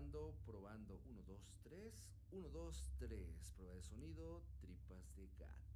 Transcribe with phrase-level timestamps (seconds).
[0.00, 1.00] probando, probando.
[1.04, 2.08] 1, 2, 3.
[2.32, 3.52] 1, 2, 3.
[3.56, 5.69] Prueba de sonido, tripas de gato.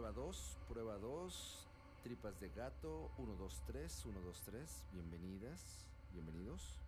[0.00, 1.68] Prueba 2, prueba 2,
[2.02, 6.80] tripas de gato, 1, 2, 3, 1, 2, 3, bienvenidas, bienvenidos.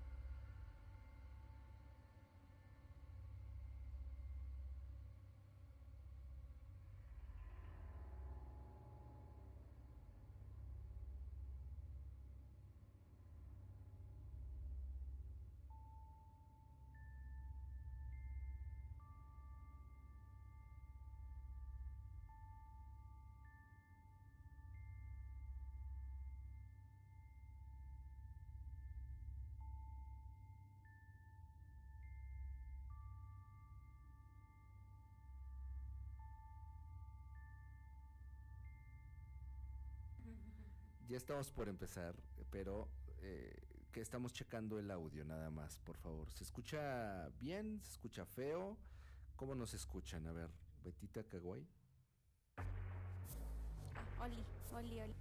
[41.13, 42.15] Ya estamos por empezar,
[42.49, 43.55] pero eh,
[43.93, 46.33] que estamos checando el audio nada más, por favor.
[46.33, 47.83] ¿Se escucha bien?
[47.83, 48.79] ¿Se escucha feo?
[49.37, 50.27] ¿Cómo nos escuchan?
[50.27, 50.49] A ver,
[50.83, 51.69] Betita Kawaii.
[52.57, 52.65] Ah,
[54.25, 54.43] Oli,
[54.73, 55.15] Oli, Oli.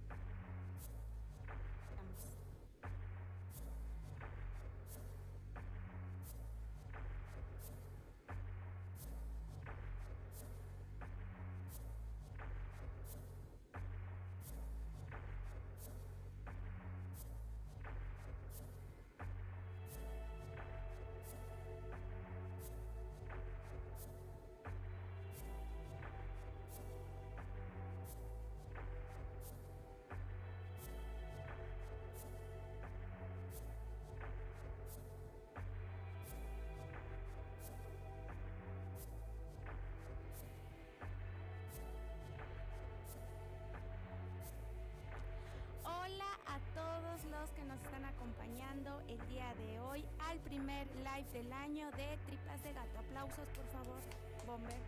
[48.72, 53.00] El día de hoy al primer live del año de Tripas de Gato.
[53.00, 54.00] Aplausos, por favor,
[54.46, 54.80] Bomber.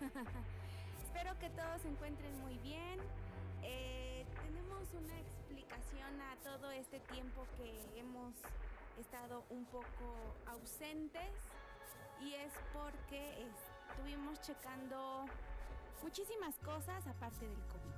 [1.04, 2.98] Espero que todos se encuentren muy bien.
[3.62, 8.32] Eh, tenemos una explicación a todo este tiempo que hemos
[8.98, 11.34] estado un poco ausentes
[12.22, 13.46] y es porque
[13.90, 15.26] estuvimos checando
[16.02, 17.89] muchísimas cosas aparte del COVID.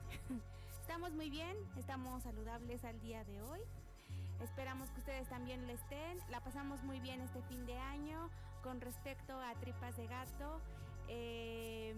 [0.93, 3.61] Estamos muy bien, estamos saludables al día de hoy.
[4.43, 6.19] Esperamos que ustedes también lo estén.
[6.31, 8.29] La pasamos muy bien este fin de año
[8.63, 10.61] con respecto a tripas de gato.
[11.09, 11.95] Eh,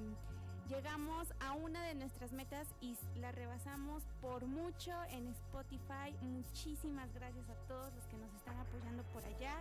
[0.68, 6.14] llegamos a una de nuestras metas y la rebasamos por mucho en Spotify.
[6.22, 9.56] Muchísimas gracias a todos los que nos están apoyando por allá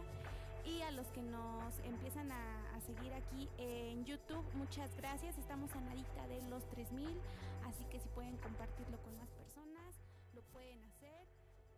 [0.64, 4.46] y a los que nos empiezan a, a, seguir aquí en YouTube.
[4.54, 5.40] Muchas gracias.
[5.40, 7.20] Estamos a nadita de los 3000,
[7.66, 9.96] así que si pueden compartirlo con más personas,
[10.34, 11.28] lo pueden hacer.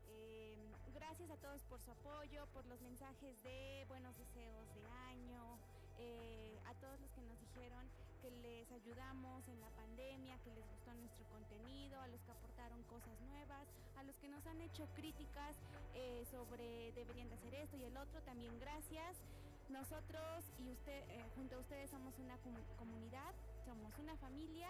[0.07, 0.57] Eh,
[0.93, 5.57] gracias a todos por su apoyo, por los mensajes de buenos deseos de año,
[5.97, 7.89] eh, a todos los que nos dijeron
[8.21, 12.81] que les ayudamos en la pandemia, que les gustó nuestro contenido, a los que aportaron
[12.83, 13.67] cosas nuevas,
[13.97, 15.55] a los que nos han hecho críticas
[15.93, 19.17] eh, sobre deberían de hacer esto y el otro, también gracias.
[19.69, 23.33] Nosotros y usted, eh, junto a ustedes somos una com comunidad,
[23.65, 24.69] somos una familia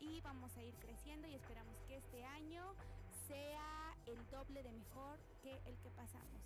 [0.00, 2.62] y vamos a ir creciendo y esperamos que este año
[3.28, 6.42] sea el doble de mejor que el que pasamos.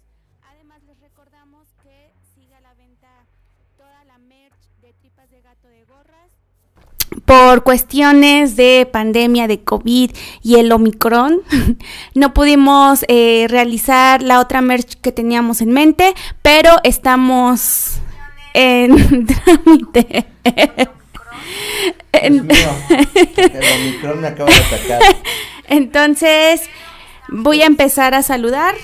[0.51, 3.09] Además les recordamos que siga a la venta
[3.77, 6.31] toda la merch de tripas de gato de gorras.
[7.25, 10.11] Por cuestiones de pandemia de COVID
[10.43, 11.41] y el Omicron,
[12.15, 17.99] no pudimos eh, realizar la otra merch que teníamos en mente, pero estamos
[18.55, 20.27] en trámite.
[22.13, 22.69] Dios mío,
[23.37, 25.01] el Omicron me acaba de atacar.
[25.69, 26.63] Entonces,
[27.29, 28.75] voy a empezar a saludar.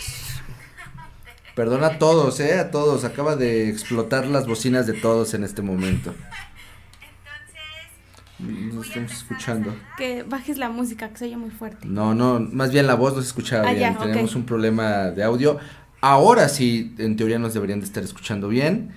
[1.55, 3.05] Perdona a todos, eh, a todos.
[3.05, 6.15] Acaba de explotar las bocinas de todos en este momento.
[8.39, 9.75] Nos estamos escuchando.
[9.97, 11.87] Que bajes la música, que se oye muy fuerte.
[11.87, 13.95] No, no, más bien la voz no se escuchaba Ah, bien.
[13.95, 15.59] ya, Tenemos un problema de audio.
[16.01, 18.93] Ahora sí, en teoría nos deberían de estar escuchando bien.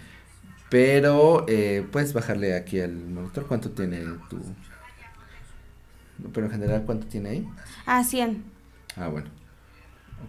[0.70, 3.48] Pero, eh, puedes bajarle aquí al monitor.
[3.48, 4.42] ¿Cuánto tiene tu...?
[6.34, 7.50] Pero en general, ¿cuánto tiene ahí?
[7.86, 8.44] Ah, 100.
[8.96, 9.30] Ah, bueno.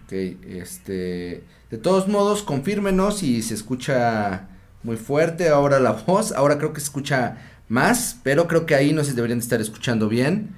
[0.05, 1.45] Ok, este...
[1.71, 4.49] De todos modos, confírmenos si se escucha
[4.83, 6.33] muy fuerte ahora la voz.
[6.33, 7.39] Ahora creo que se escucha
[7.69, 10.57] más, pero creo que ahí no se deberían de estar escuchando bien,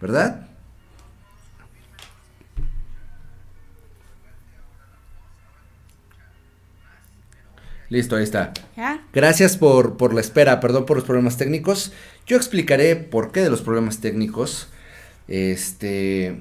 [0.00, 0.48] ¿verdad?
[7.92, 8.54] Listo, ahí está.
[8.74, 9.04] ¿Ya?
[9.12, 11.92] Gracias por, por la espera, perdón por los problemas técnicos.
[12.26, 14.68] Yo explicaré por qué de los problemas técnicos.
[15.28, 16.38] Este,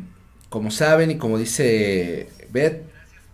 [0.48, 2.84] como saben y como dice Beth,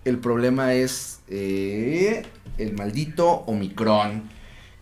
[0.03, 2.23] el problema es eh,
[2.57, 4.23] el maldito Omicron,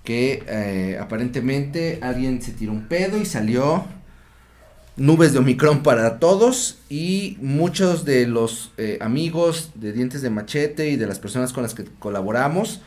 [0.05, 3.83] que eh, aparentemente alguien se tiró un pedo y salió
[4.95, 10.87] nubes de Omicron para todos y muchos de los eh, amigos de Dientes de Machete
[10.87, 12.79] y de las personas con las que colaboramos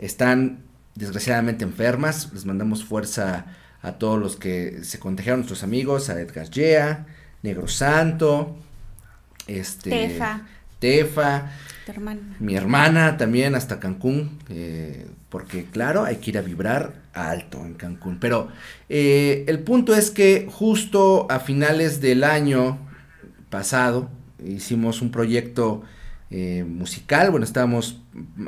[0.00, 0.64] están
[0.94, 2.32] desgraciadamente enfermas.
[2.32, 3.46] Les mandamos fuerza
[3.82, 7.06] a todos los que se contagiaron, nuestros amigos, a Edgar Yea,
[7.42, 8.56] Negro Santo,
[9.46, 10.42] este, Tefa,
[10.78, 11.50] Tefa,
[11.86, 12.36] tu hermana.
[12.38, 17.74] mi hermana también hasta Cancún, eh, porque claro, hay que ir a vibrar alto en
[17.74, 18.18] Cancún.
[18.20, 18.48] Pero
[18.88, 22.78] eh, el punto es que justo a finales del año
[23.48, 24.10] pasado
[24.44, 25.82] hicimos un proyecto
[26.30, 27.99] eh, musical, bueno, estábamos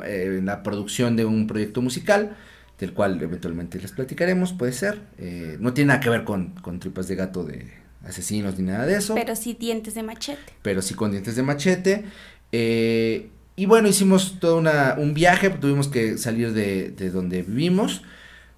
[0.05, 2.35] eh, en la producción de un proyecto musical,
[2.79, 5.01] del cual eventualmente les platicaremos, puede ser.
[5.17, 7.71] eh, no tiene nada que ver con, con tripas de gato de
[8.05, 10.53] asesinos ni nada de eso Pero sí dientes de machete.
[10.61, 12.05] pero sí con dientes de machete.
[12.51, 18.01] eh, y bueno, hicimos todo una, un viaje, tuvimos que salir de, de donde vivimos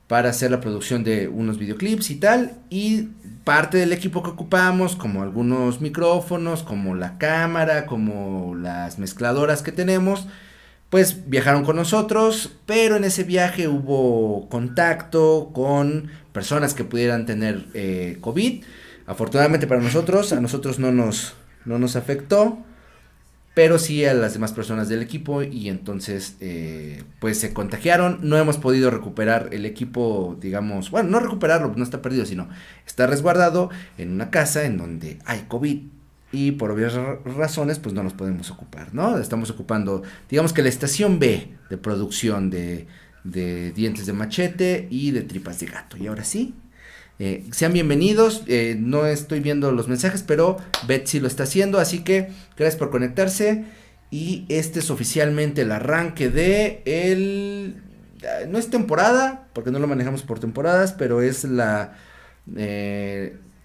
[0.08, 2.54] para hacer la producción de unos videoclips y tal.
[2.70, 3.10] Y
[3.44, 9.72] parte del equipo que ocupamos, como algunos micrófonos, como la cámara, como las mezcladoras que
[9.74, 10.28] tenemos,
[10.96, 17.66] pues viajaron con nosotros, pero en ese viaje hubo contacto con personas que pudieran tener
[17.74, 18.64] eh, COVID.
[19.06, 21.34] Afortunadamente para nosotros, a nosotros no nos,
[21.66, 22.60] no nos afectó,
[23.54, 28.20] pero sí a las demás personas del equipo y entonces eh, pues se contagiaron.
[28.22, 32.48] No hemos podido recuperar el equipo, digamos, bueno, no recuperarlo, no está perdido, sino
[32.88, 35.88] está resguardado en una casa en donde hay COVID.
[36.36, 39.18] Y por obvias ra- razones, pues no nos podemos ocupar, ¿no?
[39.18, 42.88] Estamos ocupando, digamos que la estación B de producción de,
[43.24, 45.96] dientes de machete y de tripas de gato.
[45.98, 46.54] Y ahora sí,
[47.20, 48.44] eh, sean bienvenidos.
[48.48, 51.80] eh, no estoy viendo los mensajes, pero Betsy lo está haciendo.
[51.80, 52.28] Así que
[52.58, 53.64] gracias por conectarse.
[54.12, 57.78] Y este es oficialmente el arranque de el.
[58.22, 61.94] eh, No es temporada, porque no lo manejamos por temporadas, pero es la.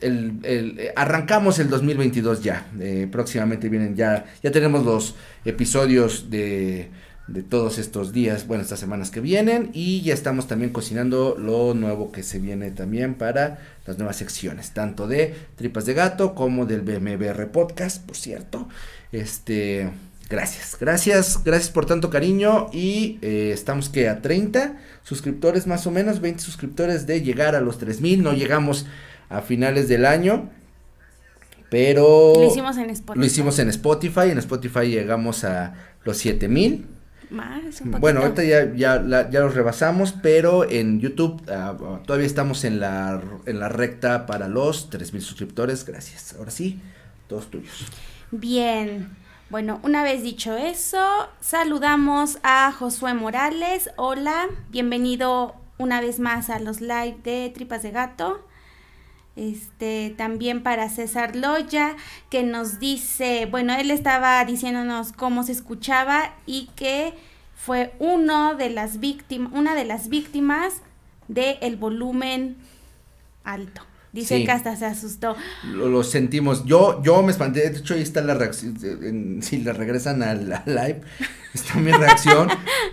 [0.02, 2.66] Eh, arrancamos el 2022 ya.
[2.80, 4.26] eh, próximamente vienen ya.
[4.42, 5.14] Ya tenemos los
[5.45, 6.90] episodios de
[7.30, 11.75] de todos estos días, bueno, estas semanas que vienen y ya estamos también cocinando lo
[11.75, 16.66] nuevo que se viene también para las nuevas secciones, tanto de Tripas de Gato como
[16.66, 18.69] del BMBR Podcast, por cierto.
[19.12, 19.90] Este,
[20.28, 25.92] gracias, gracias, gracias por tanto cariño y eh, estamos que a 30 suscriptores más o
[25.92, 28.87] menos, 20 suscriptores de llegar a los 3000, no llegamos
[29.30, 30.50] a finales del año.
[31.70, 33.18] Pero Lo hicimos en Spotify.
[33.20, 36.87] lo hicimos en Spotify, en Spotify llegamos a los 7000
[37.30, 42.26] Más, un bueno, ahorita ya, ya, la- ya los rebasamos, pero en YouTube ah, todavía
[42.26, 45.84] estamos en la, en la recta para los 3000 suscriptores.
[45.87, 46.34] Gracias.
[46.37, 46.80] Ahora sí,
[47.28, 47.87] todos tuyos.
[48.32, 49.08] Bien.
[49.49, 50.99] Bueno, una vez dicho eso,
[51.40, 53.90] saludamos a Josué Morales.
[53.96, 58.44] Hola, bienvenido una vez más a los live de Tripas de Gato.
[59.40, 61.97] Este, también para César Loya,
[62.28, 67.14] que nos dice, bueno, él estaba diciéndonos cómo se escuchaba y que
[67.54, 70.75] fue uno de las víctimas, una de las víctimas
[71.28, 72.56] del volumen
[73.44, 73.80] alto.
[74.12, 74.44] Dice Sí.
[74.44, 75.37] que hasta se asustó.
[75.73, 76.64] Lo, lo sentimos.
[76.66, 77.70] Yo, yo me espanté.
[77.70, 78.76] De hecho, ahí está la reacción.
[78.82, 81.00] en- si le regresan al, al live,
[81.54, 82.49] está mi reacción.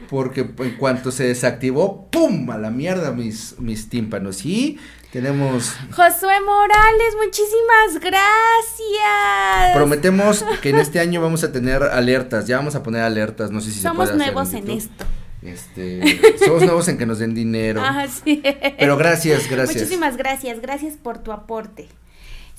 [0.10, 2.50] porque en cuanto se desactivó, ¡pum!
[2.52, 4.46] A la mierda mis, mis tímpanos.
[4.46, 4.78] Y
[5.12, 9.76] tenemos Josué Morales, muchísimas gracias.
[9.76, 13.62] Prometemos que en este año vamos a tener alertas, ya vamos a poner alertas, no
[13.62, 15.06] sé si Somos se puede hacer nuevos en esto.
[15.42, 17.82] Este, somos nuevos en que nos den dinero.
[17.86, 18.74] Así es.
[18.78, 19.78] Pero gracias, gracias.
[19.78, 21.88] Muchísimas gracias, gracias por tu aporte.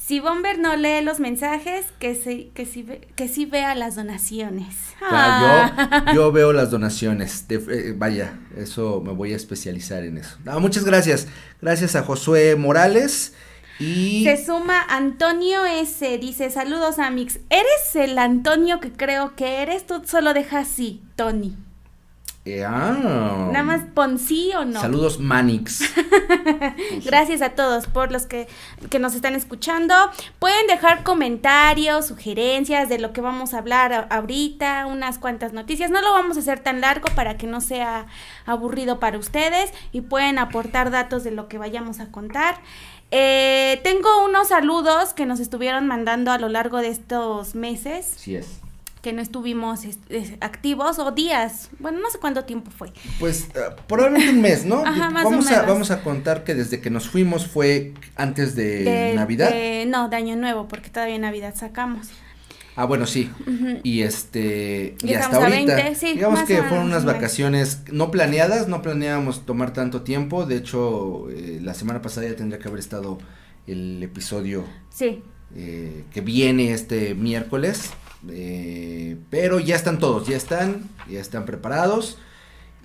[0.09, 4.75] Si Bomber no lee los mensajes, que sí, que sí, que sí vea las donaciones.
[5.03, 7.45] Ah, yo, yo, veo las donaciones.
[7.51, 10.39] Eh, vaya, eso me voy a especializar en eso.
[10.61, 11.29] muchas gracias.
[11.61, 13.35] Gracias a Josué Morales.
[13.79, 14.25] Y...
[14.25, 16.17] Se suma Antonio S.
[16.17, 17.41] Dice, saludos Amix.
[17.51, 19.87] ¿Eres el Antonio que creo que eres?
[19.87, 21.55] Tú solo deja así, Tony.
[22.49, 23.51] Eh, ah.
[23.53, 24.81] Nada más pon sí o no.
[24.81, 25.83] Saludos Manix.
[27.05, 28.49] Gracias a todos por los que,
[28.89, 29.95] que, nos están escuchando.
[30.39, 35.91] Pueden dejar comentarios, sugerencias de lo que vamos a hablar ahorita, unas cuantas noticias.
[35.91, 38.07] No lo vamos a hacer tan largo para que no sea
[38.47, 42.61] aburrido para ustedes y pueden aportar datos de lo que vayamos a contar.
[43.11, 48.15] Eh, tengo unos saludos que nos estuvieron mandando a lo largo de estos meses.
[48.17, 48.61] Sí es
[49.03, 49.81] que no estuvimos
[50.41, 52.93] activos o días, bueno, no sé cuánto tiempo fue.
[53.21, 54.83] Pues uh, probablemente un mes, ¿no?
[54.83, 59.51] vamos a vamos a contar que desde que nos fuimos fue antes de, Navidad.
[59.87, 62.09] no, de Año Nuevo, porque todavía en Navidad sacamos.
[62.79, 63.29] Ah, bueno, sí.
[63.83, 69.73] Y este y, hasta ahorita, digamos que fueron unas vacaciones no planeadas, no planeábamos tomar
[69.73, 73.19] tanto tiempo, de hecho, eh, la semana pasada ya tendría que haber estado
[73.67, 75.25] el episodio sí.
[75.57, 77.91] Eh, que viene este miércoles.
[78.29, 82.19] Eh, pero ya están todos, ya están, ya están preparados.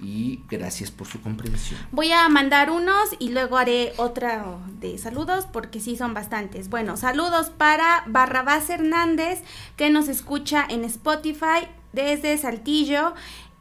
[0.02, 1.80] Y gracias por su comprensión.
[1.92, 6.70] Voy a mandar unos y luego haré otra de saludos porque sí son bastantes.
[6.70, 9.42] Bueno, saludos para Barrabás Hernández
[9.78, 13.14] que nos escucha en Spotify desde Saltillo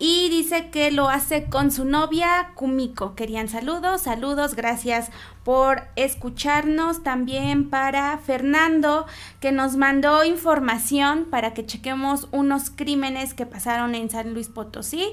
[0.04, 3.14] y dice que lo hace con su novia Kumiko.
[3.14, 5.12] Querían saludos, saludos, gracias
[5.44, 7.04] por escucharnos.
[7.04, 9.06] También para Fernando,
[9.38, 15.06] que nos mandó información para que chequemos unos crímenes que pasaron en San Luis Potosí.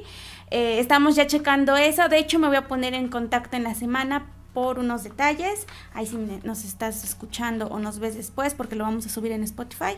[0.50, 2.10] Eh, estamos ya checando eso.
[2.10, 5.68] De hecho, me voy a poner en contacto en la semana por unos detalles.
[5.94, 9.44] Ahí si nos estás escuchando o nos ves después, porque lo vamos a subir en
[9.44, 9.98] Spotify.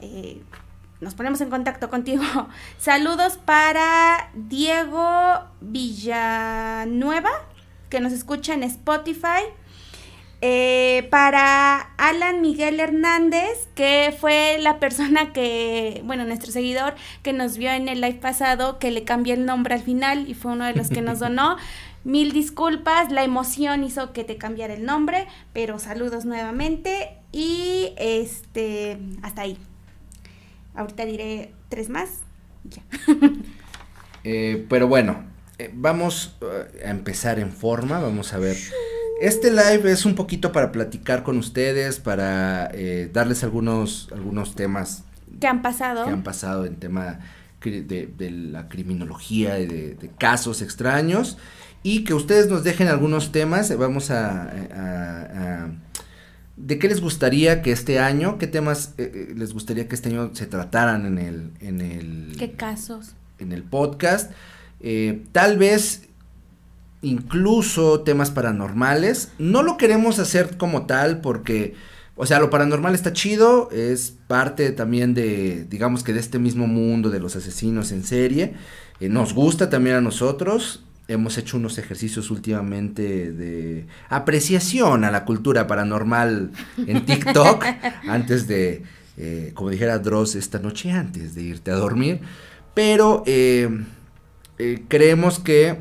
[0.00, 0.42] Eh,
[1.00, 2.24] nos ponemos en contacto contigo.
[2.78, 7.30] Saludos para Diego Villanueva,
[7.90, 9.44] que nos escucha en Spotify.
[10.42, 17.56] Eh, para Alan Miguel Hernández, que fue la persona que, bueno, nuestro seguidor que nos
[17.56, 20.66] vio en el live pasado, que le cambié el nombre al final y fue uno
[20.66, 21.56] de los que nos donó.
[22.04, 28.98] Mil disculpas, la emoción hizo que te cambiara el nombre, pero saludos nuevamente y este,
[29.22, 29.58] hasta ahí.
[30.76, 32.20] Ahorita diré tres más.
[32.64, 32.82] Ya.
[34.28, 35.22] Eh, pero bueno,
[35.56, 38.00] eh, vamos eh, a empezar en forma.
[38.00, 38.56] Vamos a ver.
[39.20, 42.72] Este live es un poquito para platicar con ustedes, para
[43.12, 45.04] darles algunos, algunos temas
[45.38, 46.06] que han pasado.
[46.06, 47.20] Que han pasado en tema
[47.62, 51.38] de, la criminología, de, de, casos extraños.
[51.84, 53.76] Y que ustedes nos dejen algunos temas.
[53.78, 54.50] Vamos a
[56.56, 60.08] ¿De qué les gustaría que este año, qué temas eh, eh, les gustaría que este
[60.08, 61.50] año se trataran en el...
[61.60, 63.12] En el ¿Qué casos?
[63.38, 64.32] En el podcast.
[64.80, 66.08] Eh, tal vez
[67.02, 69.32] incluso temas paranormales.
[69.38, 71.74] No lo queremos hacer como tal porque,
[72.16, 76.66] o sea, lo paranormal está chido, es parte también de, digamos que de este mismo
[76.66, 78.54] mundo de los asesinos en serie.
[79.00, 85.66] nos gusta también a nosotros hemos hecho unos ejercicios últimamente de apreciación a la cultura
[85.66, 86.50] paranormal
[86.86, 87.64] en TikTok
[88.08, 88.82] antes de,
[89.16, 92.20] eh, como dijera Dross, esta noche antes de irte a dormir.
[92.74, 93.68] Pero eh,
[94.58, 95.78] eh, creemos que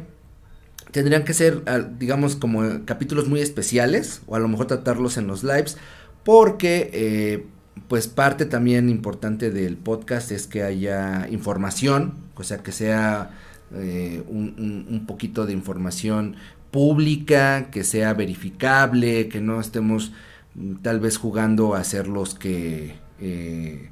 [0.92, 5.28] tendrían que ser, ah, digamos, como capítulos muy especiales o a lo mejor tratarlos en
[5.28, 5.78] los lives
[6.24, 7.46] porque
[7.88, 13.32] pues parte también importante del podcast es que haya información, o sea, que sea
[13.74, 16.36] eh, un, poquito de información
[16.72, 20.12] pública, que sea verificable, que no estemos
[20.56, 23.90] mm, tal vez jugando a ser los que eh,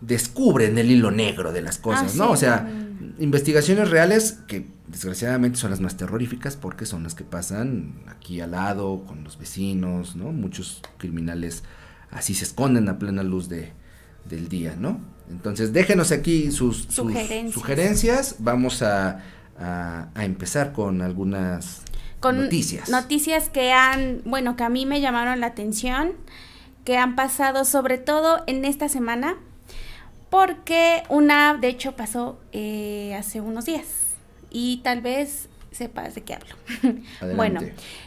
[0.00, 2.30] descubren el hilo negro de las cosas, ah, ¿no?
[2.30, 2.68] O sea,
[3.18, 8.52] investigaciones reales que desgraciadamente son las más terroríficas porque son las que pasan aquí al
[8.52, 10.32] lado, con los vecinos, ¿no?
[10.32, 11.62] Muchos criminales
[12.10, 13.72] así se esconden a plena luz de,
[14.28, 15.00] del día, ¿no?
[15.30, 18.36] Entonces, déjenos aquí sus, sugerencias.
[18.38, 19.22] Vamos a,
[20.16, 21.82] empezar con algunas
[22.22, 22.88] noticias.
[22.88, 26.12] Noticias que han, bueno, que a mí me llamaron la atención,
[26.84, 29.36] que han pasado sobre todo en esta semana,
[30.30, 33.86] porque una, de hecho, pasó eh, hace unos días
[34.50, 36.54] y tal vez sepas de qué hablo.
[37.36, 37.60] bueno,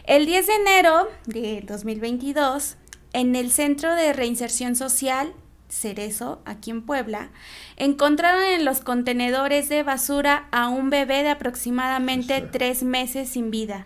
[0.06, 2.76] el 10 de enero de 2022,
[3.14, 5.34] en el Centro de Reinserción Social
[5.70, 7.30] Cerezo, aquí en Puebla,
[7.78, 13.86] encontraron en los contenedores de basura a un bebé de aproximadamente tres meses sin vida.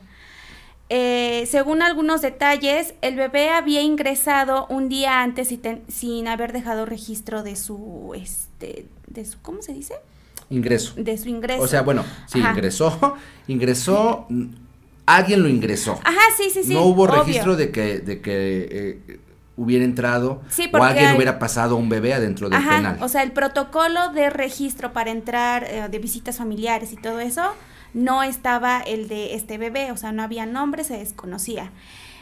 [0.90, 5.54] eh, según algunos detalles, el bebé había ingresado un día antes
[5.88, 9.96] sin haber dejado registro de su, este, de su, ¿cómo se dice?
[10.50, 10.94] Ingreso.
[10.98, 11.64] De su ingreso.
[11.64, 13.16] O sea, bueno, sí, ingresó,
[13.48, 14.28] ingresó,
[15.06, 16.00] alguien lo ingresó.
[16.04, 16.74] Ajá, sí, sí, sí.
[16.74, 19.20] No hubo registro de que, de que eh,
[19.56, 20.42] hubiera entrado
[20.74, 22.98] o alguien hubiera pasado un bebé adentro del Ajá, penal.
[23.02, 27.44] O sea, el protocolo de registro para entrar eh, de visitas familiares y todo eso
[27.94, 31.72] no estaba el de este bebé, o sea, no había nombre, se desconocía.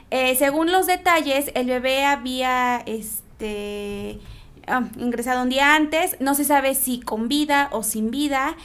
[0.09, 4.19] Eh, según los detalles, el bebé había este
[4.67, 8.57] ah, ingresado un día antes, no se sabe si con vida o sin vida.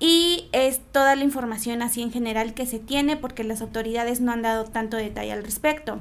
[0.00, 4.32] Y es toda la información así en general que se tiene porque las autoridades no
[4.32, 6.00] han dado tanto detalle al respecto.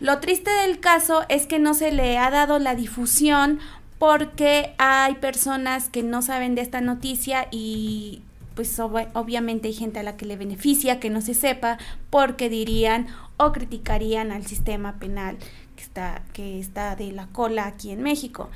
[0.00, 3.60] Lo triste del caso es que no se le ha dado la difusión
[3.98, 8.22] porque hay personas que no saben de esta noticia y
[8.56, 11.78] pues obviamente hay gente a la que le beneficia que no se sepa
[12.10, 13.06] porque dirían
[13.36, 15.36] o criticarían al sistema penal
[15.76, 18.48] que está, que está de la cola aquí en México.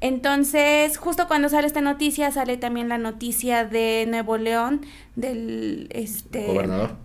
[0.00, 6.46] Entonces, justo cuando sale esta noticia, sale también la noticia de Nuevo León, del este
[6.46, 6.96] gobernador.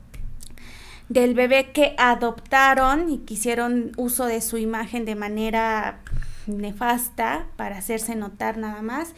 [1.09, 5.99] Del bebé que adoptaron y que hicieron uso de su imagen de manera
[6.47, 9.13] nefasta para hacerse notar nada más.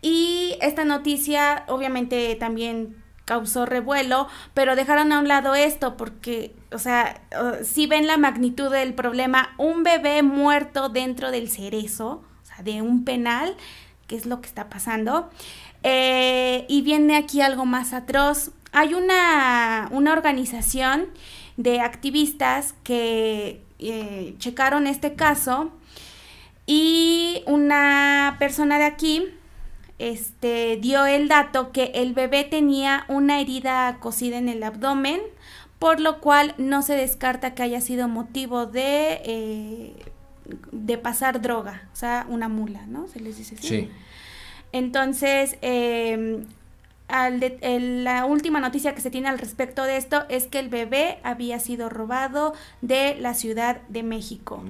[0.00, 6.78] Y esta noticia obviamente también causó revuelo, pero dejaron a un lado esto porque, o
[6.78, 7.20] sea,
[7.62, 12.22] si ven la magnitud del problema, un bebé muerto dentro del cerezo,
[12.62, 13.56] de un penal,
[14.06, 15.30] que es lo que está pasando.
[15.82, 18.50] Eh, y viene aquí algo más atroz.
[18.72, 21.06] Hay una, una organización
[21.56, 25.70] de activistas que eh, checaron este caso
[26.66, 29.24] y una persona de aquí
[29.98, 35.20] este, dio el dato que el bebé tenía una herida cosida en el abdomen,
[35.78, 39.94] por lo cual no se descarta que haya sido motivo de eh,
[40.72, 43.08] de pasar droga, o sea, una mula, ¿no?
[43.08, 43.68] Se les dice así.
[43.68, 43.90] Sí.
[44.72, 46.44] Entonces, em,
[47.08, 51.58] la última noticia que se tiene al respecto de esto es que el bebé había
[51.58, 54.62] sido robado de la Ciudad de México.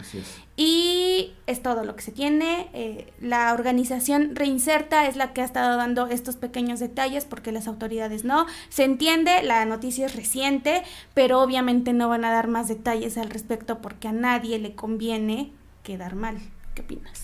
[0.57, 2.69] Y es todo lo que se tiene.
[2.75, 7.67] Eh, la organización Reinserta es la que ha estado dando estos pequeños detalles porque las
[7.67, 8.47] autoridades no.
[8.69, 13.31] Se entiende, la noticia es reciente, pero obviamente no van a dar más detalles al
[13.31, 15.53] respecto porque a nadie le conviene
[15.89, 16.37] quedar mal.
[16.75, 17.23] ¿Qué opinas?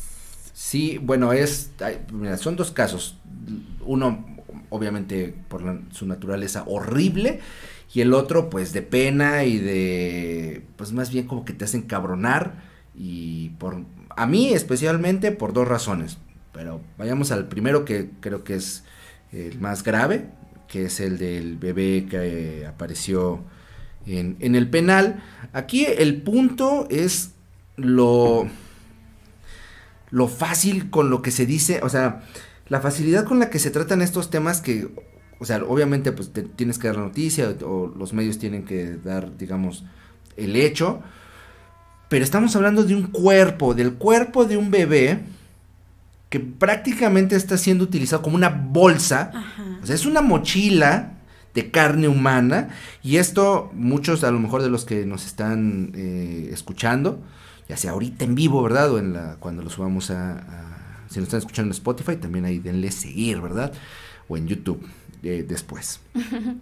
[0.55, 1.73] Sí, bueno, es,
[2.11, 3.19] mira, son dos casos.
[3.85, 4.25] Uno,
[4.71, 7.41] obviamente, por su naturaleza horrible,
[7.93, 11.83] y el otro, pues, de pena y de, pues, más bien como que te hacen
[11.83, 12.63] cabronar,
[12.95, 13.83] y por,
[14.17, 16.17] a mí especialmente por dos razones.
[16.55, 18.85] Pero vayamos al primero que creo que es
[19.31, 20.31] el más grave,
[20.69, 23.45] que es el del bebé que apareció
[24.07, 25.23] en, en el penal.
[25.53, 27.34] Aquí el punto es
[27.77, 28.47] lo,
[30.11, 32.23] lo fácil con lo que se dice, o sea,
[32.69, 34.89] la facilidad con la que se tratan estos temas que,
[35.39, 39.37] o sea, obviamente pues tienes que dar la noticia o, los medios tienen que dar,
[39.37, 39.85] digamos,
[40.37, 41.03] el hecho,
[42.09, 45.21] pero estamos hablando de un cuerpo, del cuerpo de un bebé
[46.31, 49.31] que prácticamente está siendo utilizado como una bolsa,
[49.83, 51.13] o sea, es una mochila
[51.55, 52.69] de carne humana
[53.03, 57.21] y esto muchos a lo mejor de los que nos están eh, escuchando
[57.69, 58.93] ya sea ahorita en vivo, ¿verdad?
[58.93, 62.59] O en la, cuando lo subamos a, si nos están escuchando en Spotify, también ahí
[62.59, 63.73] denle seguir, ¿verdad?
[64.29, 64.87] O en YouTube
[65.23, 66.01] eh, después.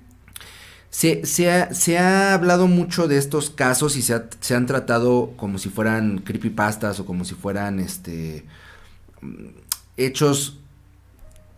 [0.91, 5.33] Se, se, ha, se, ha, hablado mucho de estos casos y se, se, han tratado
[5.39, 8.45] como si fueran creepypastas o como si fueran este
[9.97, 10.59] hechos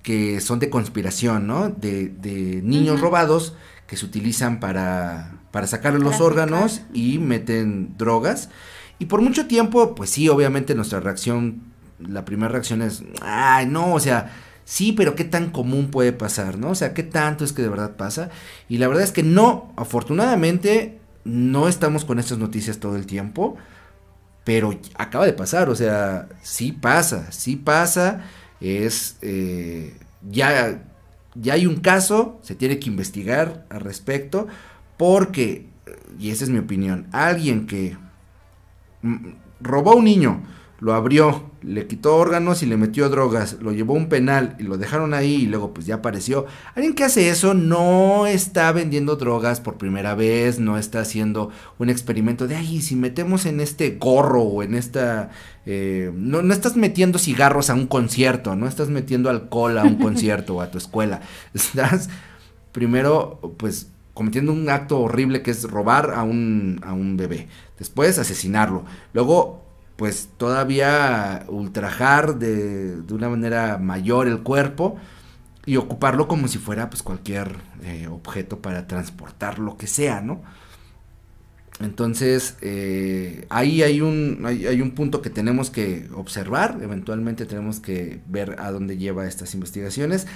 [0.05, 1.69] que son de conspiración, ¿no?
[1.69, 3.55] De, de niños robados
[3.89, 8.51] que se utilizan para, para sacar los órganos y meten drogas.
[8.99, 11.63] Y por mucho tiempo, pues sí, obviamente nuestra reacción,
[11.99, 14.33] la primera reacción es, ay, no, o sea,
[14.65, 16.71] sí, pero qué tan común puede pasar, ¿no?
[16.71, 18.31] O sea, qué tanto es que de verdad pasa.
[18.69, 23.57] Y la verdad es que no, afortunadamente, no estamos con estas noticias todo el tiempo,
[24.45, 28.25] pero acaba de pasar, o sea, sí pasa, sí pasa,
[28.61, 29.97] es, eh,
[30.31, 30.83] ya,
[31.35, 34.47] ya hay un caso, se tiene que investigar al respecto,
[34.99, 35.67] porque,
[36.19, 37.97] y esa es mi opinión, alguien que
[39.61, 40.43] robó a un niño,
[40.81, 44.65] lo abrió, le quitó órganos y le metió drogas, lo llevó a un penal y
[44.65, 46.47] lo dejaron ahí y luego pues ya apareció.
[46.75, 51.89] Alguien que hace eso no está vendiendo drogas por primera vez, no está haciendo un
[51.89, 55.31] experimento de, ay, si metemos en este gorro o en esta...
[55.65, 59.97] Eh, no, no estás metiendo cigarros a un concierto, no estás metiendo alcohol a un
[59.97, 61.23] concierto o a tu escuela.
[61.55, 62.11] Estás
[62.73, 67.49] primero pues cometiendo un acto horrible que es robar a un, a un bebé.
[67.79, 68.85] Después asesinarlo.
[69.13, 69.65] Luego,
[69.97, 74.97] pues todavía ultrajar de, de una manera mayor el cuerpo
[75.67, 80.43] y ocuparlo como si fuera pues cualquier eh, objeto para transportar lo que sea, ¿no?
[81.81, 87.81] Entonces, eh, ahí hay un, hay, hay, un punto que tenemos que observar, eventualmente tenemos
[87.81, 90.29] que ver a dónde lleva estas investigaciones.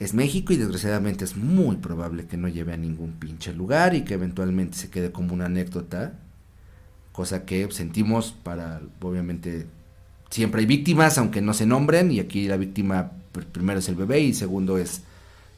[0.00, 4.02] Es México y desgraciadamente es muy probable que no lleve a ningún pinche lugar y
[4.02, 6.14] que eventualmente se quede como una anécdota,
[7.12, 9.66] cosa que sentimos para, obviamente,
[10.30, 13.12] siempre hay víctimas, aunque no se nombren, y aquí la víctima
[13.52, 15.02] primero es el bebé y segundo es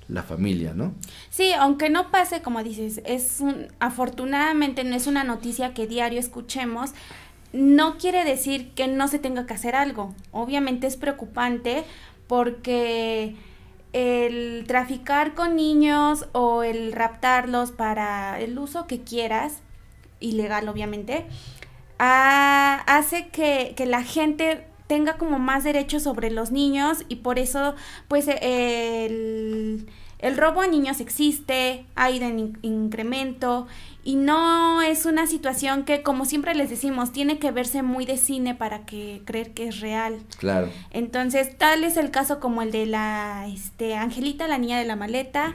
[0.09, 0.93] la familia, ¿no?
[1.31, 6.19] Sí, aunque no pase, como dices, es un, afortunadamente no es una noticia que diario
[6.19, 6.91] escuchemos,
[7.53, 10.15] no quiere decir que no se tenga que hacer algo.
[10.33, 11.85] Obviamente es preocupante
[12.27, 13.37] porque
[13.93, 19.61] el traficar con niños o el raptarlos para el uso que quieras,
[20.21, 21.27] ilegal obviamente,
[21.99, 27.75] hace que, que la gente tenga como más derechos sobre los niños y por eso
[28.09, 29.89] pues el,
[30.23, 33.67] el robo a niños existe, hay de incremento
[34.05, 38.17] y no es una situación que como siempre les decimos tiene que verse muy de
[38.17, 40.21] cine para que creer que es real.
[40.39, 40.71] Claro.
[40.91, 44.97] Entonces tal es el caso como el de la este Angelita, la niña de la
[44.97, 45.55] maleta.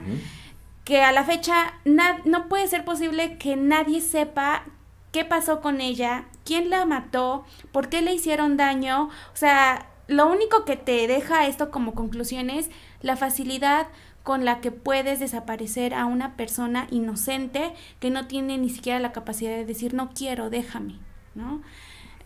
[0.84, 4.64] que a la fecha no puede ser posible que nadie sepa
[5.12, 9.10] qué pasó con ella, quién la mató, por qué le hicieron daño.
[9.32, 12.70] O sea, lo único que te deja esto como conclusión es
[13.02, 13.88] la facilidad
[14.28, 19.10] con la que puedes desaparecer a una persona inocente que no tiene ni siquiera la
[19.10, 20.98] capacidad de decir no quiero, déjame,
[21.34, 21.62] ¿no?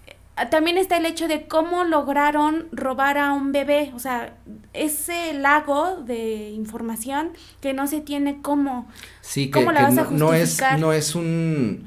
[0.09, 0.17] Eh,
[0.51, 4.35] también está el hecho de cómo lograron robar a un bebé, o sea,
[4.73, 8.89] ese lago de información que no se tiene cómo,
[9.21, 11.87] sí, que, la vas a no es no es un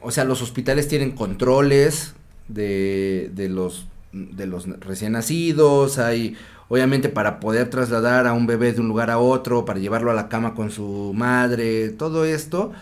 [0.00, 2.16] o sea, los hospitales tienen controles
[2.48, 6.36] de, de, los, de los recién nacidos, hay,
[6.70, 10.14] obviamente para poder trasladar a un bebé de un lugar a otro, para llevarlo a
[10.14, 12.72] la cama con su madre, todo esto,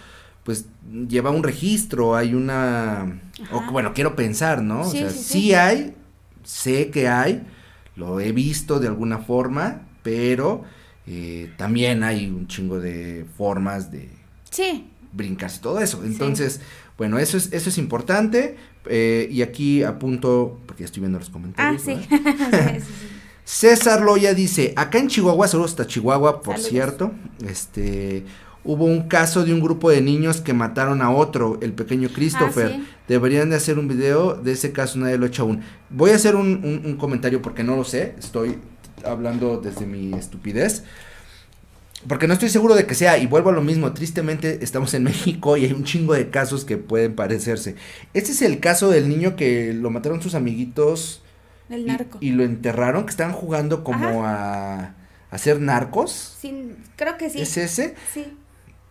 [0.45, 0.67] pues
[1.09, 3.19] lleva un registro, hay una,
[3.51, 4.83] o, bueno, quiero pensar, ¿no?
[4.83, 5.95] o sea, sí, hay,
[6.45, 7.47] sé que hay,
[7.97, 10.65] lo he visto de alguna forma, pero
[11.07, 14.11] eh, también hay un chingo de formas de
[14.51, 14.87] sí.
[15.15, 16.05] brincarse todo eso.
[16.05, 16.61] Entonces,
[16.99, 18.57] bueno, eso es, eso es importante.
[18.85, 21.83] Eh, y aquí apunto, porque ya estoy viendo los comentarios.
[21.89, 22.85] Ah, sí.
[23.49, 27.13] César Loya dice, acá en Chihuahua, saludos hasta Chihuahua, por cierto,
[27.49, 28.25] este,
[28.63, 32.77] hubo un caso de un grupo de niños que mataron a otro, el pequeño Christopher.
[32.79, 35.63] Ah, Deberían de hacer un video de ese caso, nadie lo ha hecho aún.
[35.89, 38.59] Voy a hacer un, un comentario porque no lo sé, estoy
[39.03, 40.85] hablando desde mi estupidez
[42.07, 45.05] porque no estoy seguro de que sea, y vuelvo a lo mismo, tristemente estamos en
[45.05, 47.77] México y hay un chingo de casos que pueden parecerse.
[48.13, 51.23] Este es el caso del niño que lo mataron sus amiguitos.
[51.69, 52.19] El narco.
[52.21, 54.95] Y, lo enterraron, que estaban jugando como a,
[55.31, 56.37] a ser narcos.
[56.41, 57.41] Sí, creo que sí.
[57.41, 57.95] ¿Es ese?
[58.13, 58.27] Sí.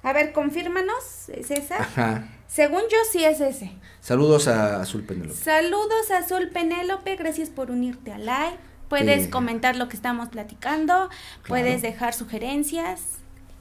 [0.03, 1.81] A ver, confírmanos, ¿es esa?
[1.81, 2.27] Ajá.
[2.47, 3.71] Según yo sí es ese.
[3.99, 5.37] Saludos a Azul Penélope.
[5.37, 8.57] Saludos a Azul Penélope, gracias por unirte al live.
[8.87, 11.09] Puedes comentar lo que estamos platicando,
[11.45, 13.01] puedes dejar sugerencias,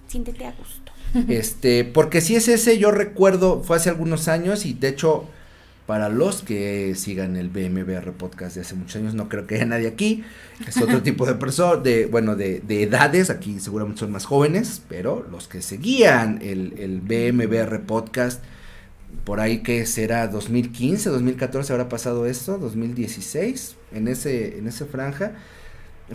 [0.07, 0.93] siéntete a gusto.
[1.29, 5.29] Este, porque si es ese, yo recuerdo, fue hace algunos años y de hecho,
[5.87, 9.67] para los que sigan el BMBR podcast de hace muchos años, no creo que haya
[9.67, 10.25] nadie aquí,
[10.67, 14.83] es otro tipo de persona, de, bueno, de, de, edades, aquí seguramente son más jóvenes,
[14.89, 18.43] pero los que seguían el, el BMBR podcast,
[19.25, 25.35] por ahí que será 2015, 2014 habrá pasado esto, 2016, en ese, en esa franja,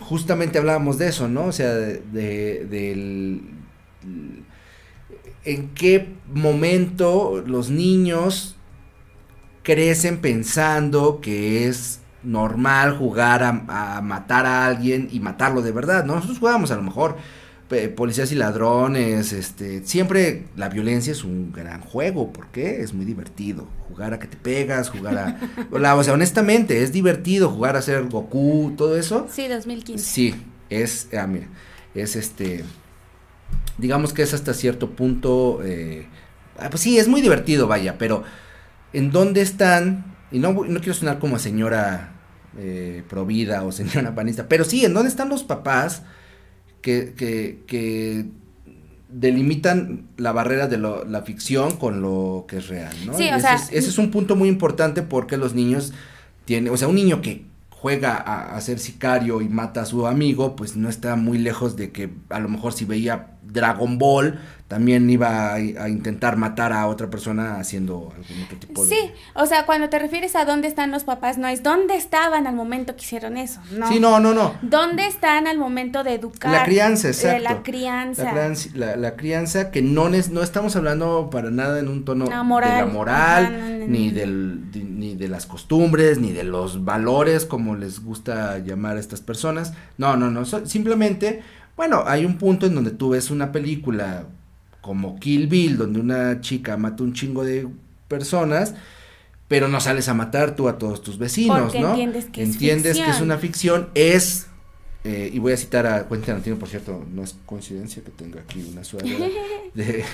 [0.00, 1.46] justamente hablábamos de eso, ¿no?
[1.46, 3.42] O sea, de, del
[5.44, 8.56] en qué momento los niños
[9.62, 16.04] crecen pensando que es normal jugar a, a, matar a alguien y matarlo de verdad,
[16.04, 16.14] ¿no?
[16.14, 17.16] Nosotros jugábamos a lo mejor
[17.96, 23.66] policías y ladrones, este, siempre la violencia es un gran juego, porque es muy divertido
[23.88, 25.18] jugar a que te pegas, jugar
[25.72, 29.26] a, o sea, honestamente es divertido jugar a ser Goku, todo eso.
[29.30, 30.04] Sí, 2015.
[30.04, 30.34] Sí,
[30.68, 31.46] es, ah, mira,
[31.94, 32.64] es este,
[33.78, 36.06] digamos que es hasta cierto punto, eh,
[36.58, 38.22] ah, pues sí, es muy divertido, vaya, pero
[38.92, 40.16] ¿en dónde están?
[40.30, 42.12] Y no, no quiero sonar como señora
[42.58, 46.02] eh, provida o señora panista, pero sí, ¿en dónde están los papás?
[46.82, 48.26] que, que, que
[49.08, 53.14] delimitan la barrera de lo, la ficción con lo que es real, ¿no?
[53.14, 55.92] Sí, o ese, sea, es, ese es un punto muy importante porque los niños
[56.44, 60.06] tienen, o sea, un niño que juega a, a, ser sicario y mata a su
[60.06, 64.38] amigo, pues no está muy lejos de que a lo mejor si veía Dragon Ball
[64.72, 68.88] también iba a, intentar matar a otra persona haciendo algún otro tipo de...
[68.88, 72.46] Sí, o sea, cuando te refieres a dónde están los papás, no es dónde estaban
[72.46, 73.86] al momento que hicieron eso, no.
[73.88, 74.54] Sí, no, no, no.
[74.62, 76.50] ¿Dónde están al momento de educar?
[76.50, 77.42] La crianza, exacto.
[77.42, 78.32] la crianza.
[78.74, 83.90] La, crianza, que no, no estamos hablando para nada en un tono de la moral,
[83.90, 89.00] ni, del, ni de las costumbres, ni de los valores, como les gusta llamar a
[89.00, 89.74] estas personas.
[89.98, 91.42] No, no, no, simplemente...
[91.82, 94.26] Bueno, hay un punto en donde tú ves una película
[94.80, 97.66] como Kill Bill, donde una chica mata un chingo de
[98.06, 98.76] personas,
[99.48, 101.88] pero no sales a matar tú a todos tus vecinos, ¿no?
[101.90, 104.46] Entiendes que entiendes es que es una ficción, es
[105.02, 108.42] eh, y voy a citar a Quentin Tarantino, por cierto, no es coincidencia que tenga
[108.42, 109.26] aquí una sudadera
[109.74, 110.04] de,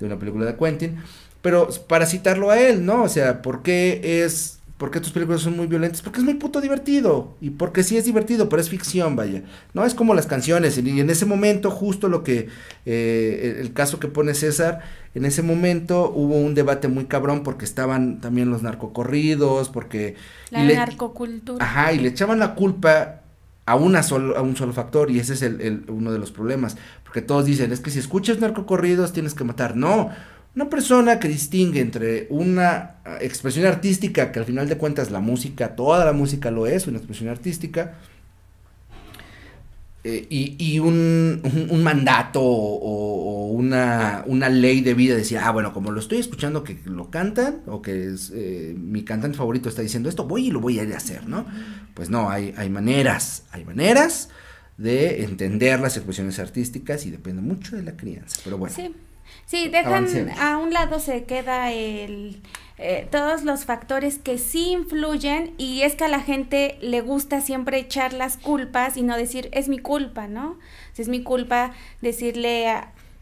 [0.00, 0.96] de una película de Quentin,
[1.42, 3.02] pero para citarlo a él, ¿no?
[3.02, 6.02] O sea, ¿por qué es ¿Por qué tus películas son muy violentas?
[6.02, 7.36] Porque es muy puto divertido.
[7.40, 9.42] Y porque sí es divertido, pero es ficción, vaya.
[9.74, 10.78] No es como las canciones.
[10.78, 12.48] Y en ese momento, justo lo que.
[12.86, 14.80] Eh, el caso que pone César,
[15.16, 20.14] en ese momento hubo un debate muy cabrón porque estaban también los narcocorridos, porque.
[20.50, 21.64] La narcocultura.
[21.64, 23.22] Ajá, y le echaban la culpa
[23.66, 25.10] a, una solo, a un solo factor.
[25.10, 26.76] Y ese es el, el, uno de los problemas.
[27.02, 29.74] Porque todos dicen, es que si escuchas narcocorridos tienes que matar.
[29.74, 30.10] No
[30.58, 35.20] una persona que distingue entre una ah, expresión artística, que al final de cuentas la
[35.20, 37.94] música, toda la música lo es, una expresión artística,
[40.02, 41.40] eh, y, un,
[41.84, 47.08] mandato o, una, ley de vida, decir, ah, bueno, como lo estoy escuchando que lo
[47.08, 50.82] cantan, o que eh, mi cantante favorito está diciendo esto, voy y lo voy a
[50.82, 51.46] ir a hacer, ¿no?
[51.94, 54.30] Pues no, hay, hay maneras, hay maneras
[54.76, 58.74] de entender las expresiones artísticas y depende mucho de la crianza, pero bueno.
[58.74, 58.92] Sí,
[59.68, 60.06] dejan
[60.38, 62.42] a un lado se queda el
[62.80, 67.40] eh, todos los factores que sí influyen y es que a la gente le gusta
[67.40, 70.56] siempre echar las culpas y no decir es mi culpa, ¿no?
[70.92, 72.72] Si es mi culpa decirle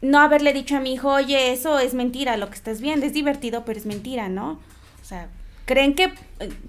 [0.02, 3.14] no haberle dicho a mi hijo, oye, eso es mentira, lo que estás viendo es
[3.14, 4.60] divertido, pero es mentira, ¿no?
[5.00, 5.28] O sea,
[5.64, 6.12] creen que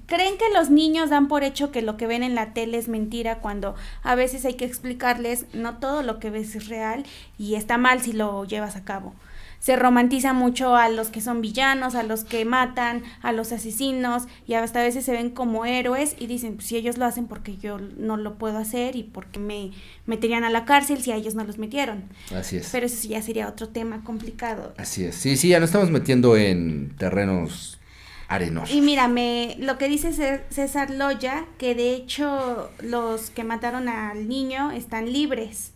[0.05, 2.87] creen que los niños dan por hecho que lo que ven en la tele es
[2.87, 7.05] mentira cuando a veces hay que explicarles no todo lo que ves es real
[7.37, 9.13] y está mal si lo llevas a cabo
[9.59, 14.23] se romantiza mucho a los que son villanos, a los que matan, a los asesinos
[14.45, 17.27] y hasta a veces se ven como héroes y dicen, pues si ellos lo hacen
[17.27, 19.71] porque yo no lo puedo hacer y porque me
[20.05, 22.03] meterían a la cárcel si a ellos no los metieron.
[22.35, 22.69] Así es.
[22.71, 24.73] Pero eso ya sería otro tema complicado.
[24.77, 25.15] Así es.
[25.15, 27.79] Sí, sí, ya nos estamos metiendo en terrenos
[28.27, 28.75] arenosos.
[28.75, 34.71] Y mírame, lo que dice César Loya, que de hecho los que mataron al niño
[34.71, 35.71] están libres.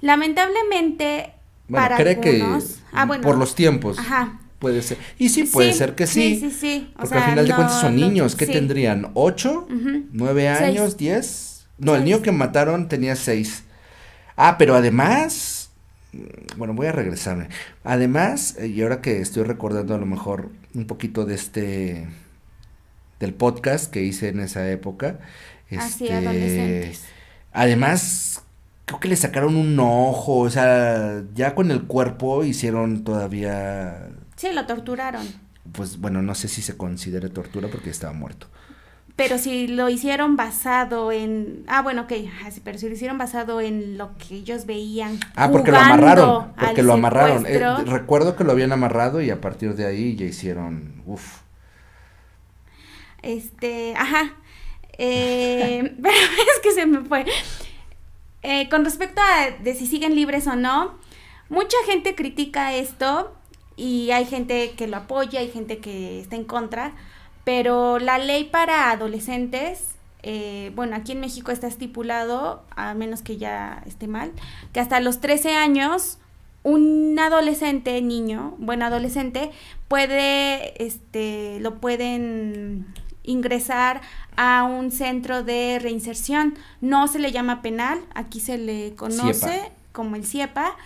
[0.00, 1.34] Lamentablemente
[1.70, 2.44] bueno, cree que
[2.92, 3.98] ah, por los tiempos.
[4.58, 4.98] Puede ser.
[5.18, 6.38] Y sí, puede ser que sí.
[6.38, 6.92] Sí, sí, sí.
[6.94, 8.36] porque al final de cuentas son niños.
[8.36, 9.10] ¿Qué tendrían?
[9.14, 9.66] ¿Ocho?
[10.12, 10.96] ¿Nueve años?
[10.96, 11.66] ¿Diez?
[11.78, 13.64] No, el niño que mataron tenía seis.
[14.36, 15.70] Ah, pero además.
[16.56, 17.48] Bueno, voy a regresarme.
[17.84, 22.08] Además, eh, y ahora que estoy recordando a lo mejor un poquito de este.
[23.20, 25.20] del podcast que hice en esa época.
[25.70, 26.92] Este,
[27.52, 28.42] Además,
[28.90, 34.08] creo que le sacaron un ojo, o sea, ya con el cuerpo hicieron todavía...
[34.34, 35.24] Sí, lo torturaron.
[35.70, 38.48] Pues bueno, no sé si se considera tortura porque estaba muerto.
[39.14, 41.62] Pero si lo hicieron basado en...
[41.68, 42.12] Ah, bueno, ok,
[42.64, 45.20] pero si lo hicieron basado en lo que ellos veían.
[45.36, 47.46] Ah, porque lo amarraron, porque lo amarraron.
[47.46, 51.00] Eh, recuerdo que lo habían amarrado y a partir de ahí ya hicieron...
[51.06, 51.42] Uf.
[53.22, 54.34] Este, ajá.
[54.98, 57.24] Eh, pero es que se me fue.
[58.42, 60.94] Eh, con respecto a de si siguen libres o no,
[61.48, 63.34] mucha gente critica esto
[63.76, 66.92] y hay gente que lo apoya, hay gente que está en contra,
[67.44, 73.36] pero la ley para adolescentes, eh, bueno, aquí en México está estipulado, a menos que
[73.36, 74.32] ya esté mal,
[74.72, 76.18] que hasta los 13 años
[76.62, 79.50] un adolescente, niño, bueno, adolescente,
[79.88, 82.86] puede, este, lo pueden
[83.30, 84.00] ingresar
[84.36, 86.54] a un centro de reinserción.
[86.80, 90.76] No se le llama penal, aquí se le conoce como el CIEPA.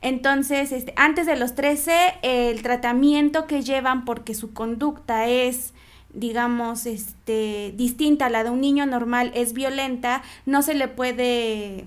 [0.00, 5.72] Entonces, este, antes de los 13, el tratamiento que llevan porque su conducta es
[6.14, 11.86] digamos, este, distinta a la de un niño normal, es violenta, no se le puede...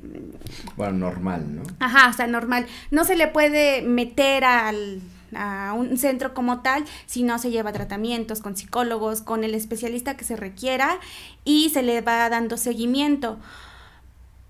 [0.76, 1.64] Bueno, normal, ¿no?
[1.80, 2.68] Ajá, o sea, normal.
[2.92, 5.02] No se le puede meter al
[5.36, 10.18] a un centro como tal si no se lleva tratamientos con psicólogos, con el especialista
[10.18, 11.00] que se requiera
[11.44, 13.38] y se le va dando seguimiento.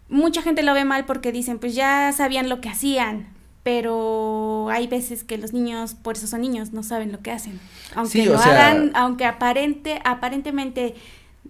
[0.10, 3.28] Mucha gente lo ve mal porque dicen, pues ya sabían lo que hacían,
[3.63, 7.60] pero hay veces que los niños, por eso son niños, no saben lo que hacen.
[7.96, 10.96] Aunque lo hagan, aunque aparente, aparentemente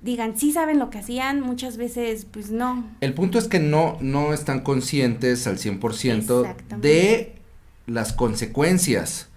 [0.02, 2.84] digan, sí saben lo que hacían, muchas veces pues no.
[3.02, 7.37] El punto es que no, no están conscientes al 100% de
[7.88, 9.30] las consecuencias.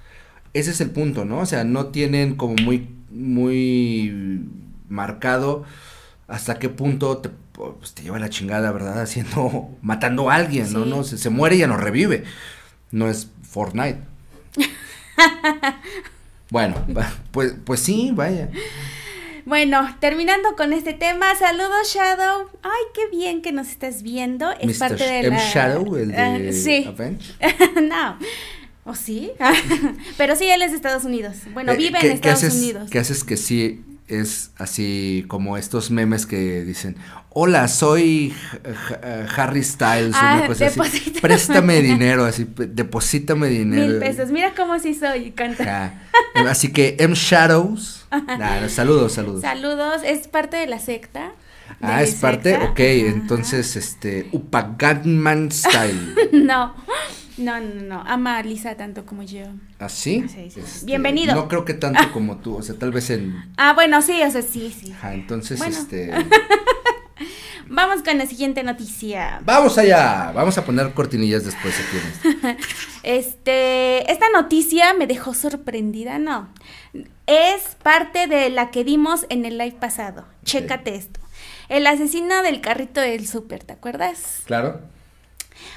[0.53, 1.39] Ese es el punto, ¿no?
[1.39, 4.45] O sea, no tienen como muy, muy
[4.89, 5.65] marcado
[6.29, 9.01] hasta qué punto te, pues, te lleva la chingada, ¿verdad?
[9.03, 10.85] Haciendo, matando a alguien, ¿no?
[10.85, 12.25] no se, se, muere y ya no revive.
[12.91, 14.01] No es Fortnite.
[16.51, 16.75] bueno,
[17.33, 18.51] pues, pues sí, vaya.
[19.47, 22.49] Bueno, terminando con este tema, saludos Shadow.
[22.63, 24.51] Ay, qué bien que nos estás viendo.
[24.61, 26.87] Es parte de M Shadow, el de uh, sí.
[27.83, 28.19] no.
[28.85, 29.33] ¿O sí?
[30.17, 31.37] Pero sí, él es de Estados Unidos.
[31.53, 32.91] Bueno, eh, vive en Estados ¿qué haces, Unidos.
[32.91, 36.97] ¿Qué haces que sí es así como estos memes que dicen,
[37.31, 38.35] hola, soy
[39.37, 43.87] Harry Styles, ah, una cosa así, préstame dinero, así, deposítame dinero.
[43.87, 46.03] Mil pesos, mira cómo sí soy, canta.
[46.35, 48.07] Así que M Shadows,
[48.69, 49.43] saludos, saludos.
[49.43, 51.33] Saludos, es parte de la secta.
[51.81, 56.15] ah, es parte, ok, entonces, este, Upagagman Style.
[56.33, 56.75] no,
[57.39, 59.45] no, no, no, ama a Lisa tanto como yo.
[59.79, 60.25] ¿Ah, sí?
[60.29, 60.61] sí, sí.
[60.61, 61.35] Este, Bienvenido.
[61.35, 63.35] No creo que tanto como tú, o sea, tal vez en...
[63.57, 64.93] Ah, bueno, sí, o sea, sí, sí.
[64.93, 66.13] Ajá, entonces, este...
[67.67, 69.41] Vamos con la siguiente noticia.
[69.45, 70.33] Vamos allá.
[70.33, 72.57] Vamos a poner cortinillas después aquí.
[73.03, 76.49] este, esta noticia me dejó sorprendida, no.
[77.27, 80.25] Es parte de la que dimos en el live pasado.
[80.45, 81.21] Chécate esto.
[81.69, 84.43] El asesino del carrito del súper, ¿te acuerdas?
[84.47, 84.81] Claro.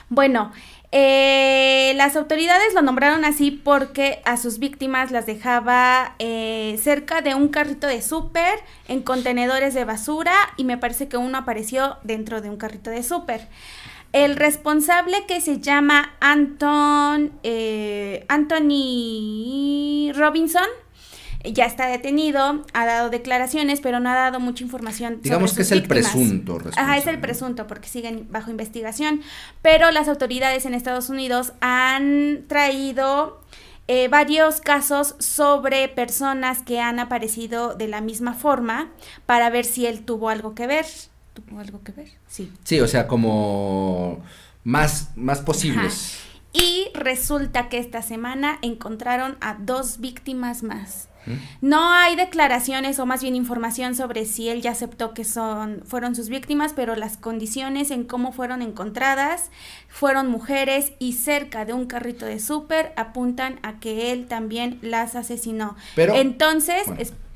[0.10, 0.52] Bueno,
[0.96, 7.34] eh, las autoridades lo nombraron así porque a sus víctimas las dejaba eh, cerca de
[7.34, 12.42] un carrito de súper, en contenedores de basura y me parece que uno apareció dentro
[12.42, 13.48] de un carrito de súper.
[14.12, 20.68] El responsable que se llama Anton, eh, Anthony Robinson
[21.52, 25.20] ya está detenido, ha dado declaraciones, pero no ha dado mucha información.
[25.22, 26.60] Digamos que es el presunto.
[26.78, 29.22] Ajá, es el presunto, porque siguen bajo investigación.
[29.62, 33.42] Pero las autoridades en Estados Unidos han traído
[33.90, 38.92] eh, varios casos sobre personas que han aparecido de la misma forma
[39.26, 40.86] para ver si él tuvo algo que ver.
[41.34, 42.10] ¿Tuvo algo que ver?
[42.28, 42.52] Sí.
[42.64, 44.24] Sí, o sea, como
[44.64, 46.20] más, más posibles.
[46.54, 51.10] Y resulta que esta semana encontraron a dos víctimas más.
[51.62, 56.16] No hay declaraciones o más bien información sobre si él ya aceptó que son fueron
[56.16, 59.50] sus víctimas, pero las condiciones en cómo fueron encontradas
[59.88, 65.16] fueron mujeres y cerca de un carrito de súper apuntan a que él también las
[65.16, 65.76] asesinó.
[65.96, 66.84] Pero entonces,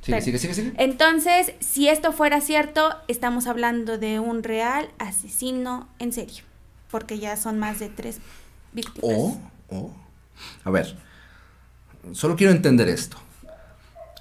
[0.02, 6.14] sigue, sigue, sigue, entonces, si esto fuera cierto, estamos hablando de un real asesino en
[6.14, 6.44] serio,
[6.90, 8.20] porque ya son más de tres
[8.74, 9.04] víctimas.
[9.04, 9.38] O,
[9.70, 9.92] o,
[10.64, 10.98] a ver,
[12.14, 13.18] solo quiero entender esto.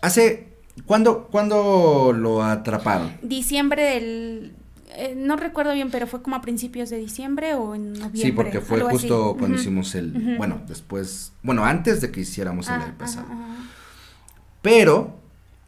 [0.02, 0.48] Hace,
[0.84, 3.16] ¿cuándo, ¿cuándo lo atraparon?
[3.22, 4.52] Diciembre del,
[4.98, 8.20] eh, no recuerdo bien, pero fue como a principios de diciembre o en noviembre.
[8.22, 12.74] Sí, porque fue justo cuando hicimos el, bueno, después, bueno, antes de que hiciéramos el
[12.74, 13.26] ah, año pasado.
[14.62, 15.18] Pero,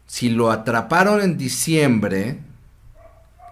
[0.07, 2.39] si lo atraparon en diciembre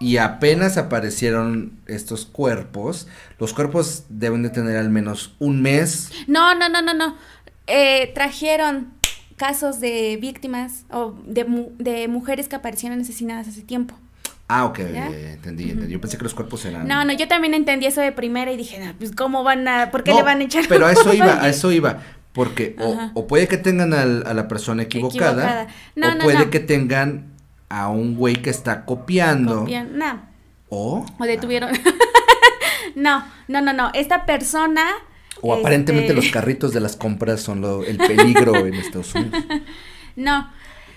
[0.00, 3.06] y apenas aparecieron estos cuerpos,
[3.38, 6.10] los cuerpos deben de tener al menos un mes.
[6.26, 7.16] No, no, no, no, no.
[7.68, 8.97] Eh, trajeron
[9.38, 11.46] casos de víctimas o de,
[11.78, 13.94] de mujeres que aparecieron asesinadas hace tiempo.
[14.48, 15.92] Ah, ok, entendí, entendí.
[15.92, 16.88] Yo pensé que los cuerpos eran.
[16.88, 19.90] No, no, yo también entendí eso de primera y dije, no, pues cómo van a,
[19.90, 20.64] ¿por qué le van a echar?
[20.68, 21.98] Pero a eso iba, a eso iba.
[22.32, 22.76] Porque
[23.14, 25.66] o, puede que tengan a la persona equivocada,
[25.96, 27.26] o puede que tengan
[27.68, 29.66] a un güey que está copiando.
[29.92, 30.28] no.
[30.70, 31.06] O.
[31.18, 31.70] O detuvieron.
[32.94, 33.90] no, no, no, no.
[33.94, 34.86] Esta persona
[35.42, 39.44] o aparentemente los este carritos de las compras son lo, el peligro en Estados Unidos.
[40.16, 40.50] No,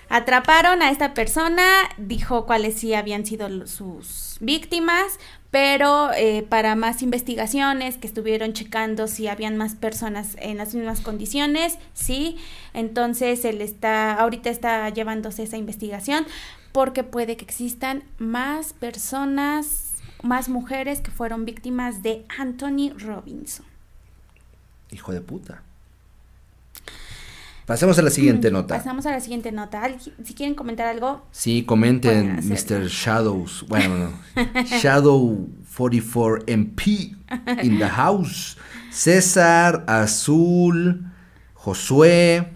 [0.08, 1.62] atraparon a esta persona,
[1.96, 5.20] dijo cuáles sí habían sido sus víctimas,
[5.52, 11.02] pero eh, para más investigaciones que estuvieron checando si habían más personas en las mismas
[11.02, 12.36] condiciones, sí,
[12.74, 16.26] entonces él está, ahorita está llevándose esa investigación
[16.72, 23.71] porque puede que existan más personas, más mujeres que fueron víctimas de Anthony Robinson.
[24.92, 25.62] Hijo de puta.
[27.66, 28.76] Pasemos a la siguiente mm, nota.
[28.76, 29.88] Pasamos a la siguiente nota.
[30.24, 31.24] Si quieren comentar algo.
[31.30, 32.86] Sí, comenten Mr.
[32.88, 33.64] Shadows.
[33.68, 34.10] Bueno,
[34.66, 37.16] Shadow 44 MP
[37.62, 38.58] in the house.
[38.90, 41.06] César, Azul,
[41.54, 42.46] Josué.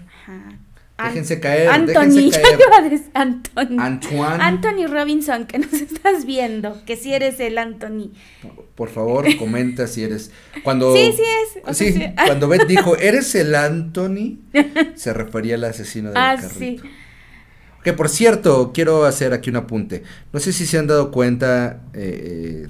[0.99, 1.69] Déjense caer.
[1.69, 3.03] Anthony, déjense caer.
[3.15, 3.79] Anthony.
[3.79, 4.43] Antoine.
[4.43, 8.13] Anthony Robinson, que nos estás viendo, que si eres el Anthony.
[8.75, 10.31] Por favor, comenta si eres.
[10.65, 11.23] Cuando, sí, sí
[11.67, 11.77] es.
[11.77, 14.39] sí, cuando Beth dijo, ¿eres el Anthony?
[14.95, 16.83] Se refería al asesino del ah, carrito.
[16.83, 16.91] Sí.
[17.85, 20.03] Que por cierto, quiero hacer aquí un apunte.
[20.33, 22.67] No sé si se han dado cuenta, eh,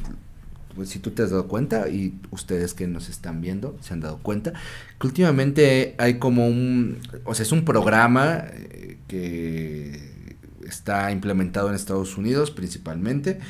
[0.76, 4.00] pues si tú te has dado cuenta y ustedes que nos están viendo se han
[4.00, 4.52] dado cuenta,
[5.00, 10.36] que últimamente hay como un, o sea, es un programa eh, que
[10.68, 13.40] está implementado en Estados Unidos principalmente,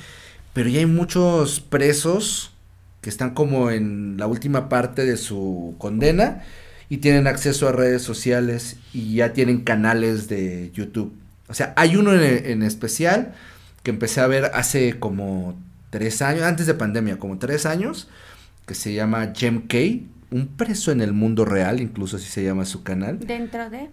[0.55, 2.53] pero ya hay muchos presos
[3.01, 6.43] que están como en la última parte de su condena
[6.89, 11.13] y tienen acceso a redes sociales y ya tienen canales de YouTube.
[11.49, 13.35] O sea, hay uno en, especial
[13.83, 15.57] que empecé a ver hace como
[15.97, 18.07] tres años, antes de pandemia, como tres años,
[18.67, 19.79] que se llama Jem K,
[20.31, 23.19] un preso en el mundo real, incluso así se llama su canal.
[23.19, 23.89] Dentro de...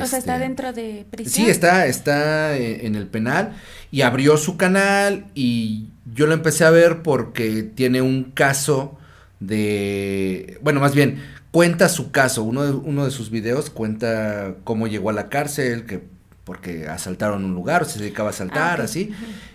[0.00, 1.44] o sea, está este, dentro de prisión.
[1.44, 3.52] Sí, está, está e, en el penal
[3.90, 8.98] y abrió su canal y yo lo empecé a ver porque tiene un caso
[9.38, 14.86] de, bueno, más bien, cuenta su caso, uno de, uno de sus videos cuenta cómo
[14.86, 16.00] llegó a la cárcel, que
[16.44, 19.12] porque asaltaron un lugar, o se dedicaba a asaltar, ah, así,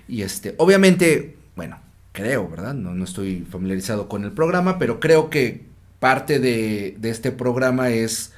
[0.08, 1.80] y este, obviamente, bueno,
[2.12, 2.74] creo, ¿verdad?
[2.74, 5.64] No, no estoy familiarizado con el programa, pero creo que
[5.99, 8.34] parte de, de este programa es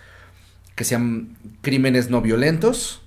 [0.76, 3.02] que sean crímenes no violentos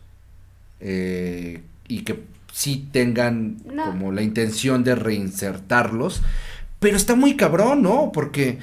[0.81, 6.23] eh, y que sí tengan como la intención de reinsertarlos,
[6.81, 8.11] pero está muy cabrón, ¿no?
[8.13, 8.59] Porque,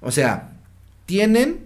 [0.00, 0.52] o sea,
[1.06, 1.60] tienen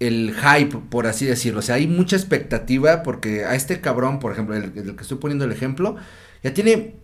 [0.00, 1.60] el hype, por así decirlo.
[1.60, 5.44] O sea, hay mucha expectativa porque a este cabrón, por ejemplo, el, que estoy poniendo
[5.44, 5.96] el ejemplo,
[6.42, 6.94] ya tiene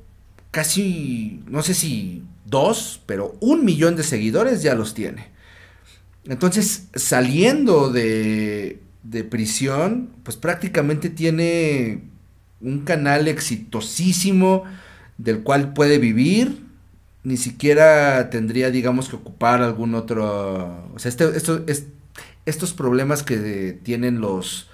[0.51, 5.29] casi, no sé si dos, pero un millón de seguidores ya los tiene.
[6.25, 12.03] Entonces, saliendo de, de prisión, pues prácticamente tiene
[12.61, 14.65] un canal exitosísimo
[15.17, 16.69] del cual puede vivir
[17.29, 21.87] ni siquiera tendría, digamos, que ocupar algún otro, o sea, este, esto, es,
[22.47, 24.69] estos problemas que tienen los,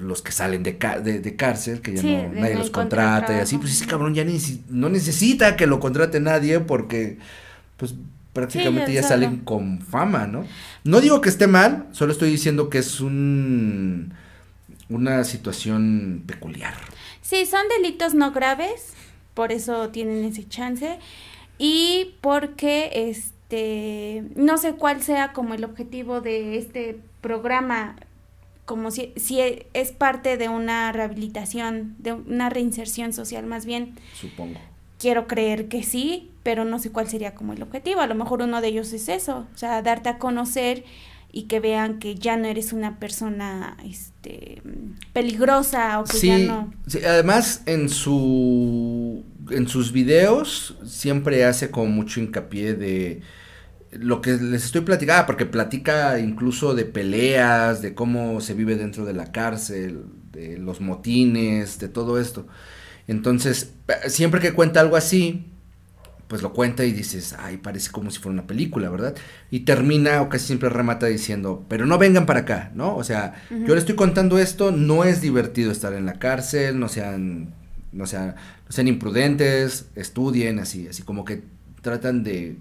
[0.00, 3.72] los que salen de, de, cárcel, que ya no, nadie los contrata y así, pues
[3.72, 4.24] ese cabrón ya
[4.68, 7.18] no necesita que lo contrate nadie porque,
[7.76, 7.94] pues,
[8.32, 10.44] prácticamente ya salen con fama, ¿no?
[10.84, 14.14] No digo que esté mal, solo estoy diciendo que es un,
[14.88, 16.74] una situación peculiar.
[17.22, 18.94] Sí, son delitos no graves,
[19.34, 20.98] por eso tienen ese chance
[21.58, 27.96] y porque este no sé cuál sea como el objetivo de este programa
[28.68, 29.40] como si, si
[29.72, 33.94] es parte de una rehabilitación, de una reinserción social más bien.
[34.12, 34.60] Supongo.
[34.98, 38.02] Quiero creer que sí, pero no sé cuál sería como el objetivo.
[38.02, 40.84] A lo mejor uno de ellos es eso, o sea, darte a conocer
[41.32, 44.60] y que vean que ya no eres una persona este
[45.14, 46.70] peligrosa o que ya no.
[46.88, 53.22] Sí, además en su en sus videos siempre hace como mucho hincapié de
[53.92, 58.76] lo que les estoy platicando, ah, porque platica incluso de peleas, de cómo se vive
[58.76, 62.46] dentro de la cárcel, de los motines, de todo esto.
[63.06, 63.72] Entonces,
[64.08, 65.46] siempre que cuenta algo así,
[66.28, 69.16] pues lo cuenta y dices, ay, parece como si fuera una película, ¿verdad?
[69.50, 72.94] Y termina o casi siempre remata diciendo, pero no vengan para acá, ¿no?
[72.96, 76.88] O sea, yo le estoy contando esto, no es divertido estar en la cárcel, no
[76.88, 77.54] sean,
[77.92, 78.36] no sean,
[78.68, 81.42] sean imprudentes, estudien, así, así como que
[81.80, 82.58] tratan de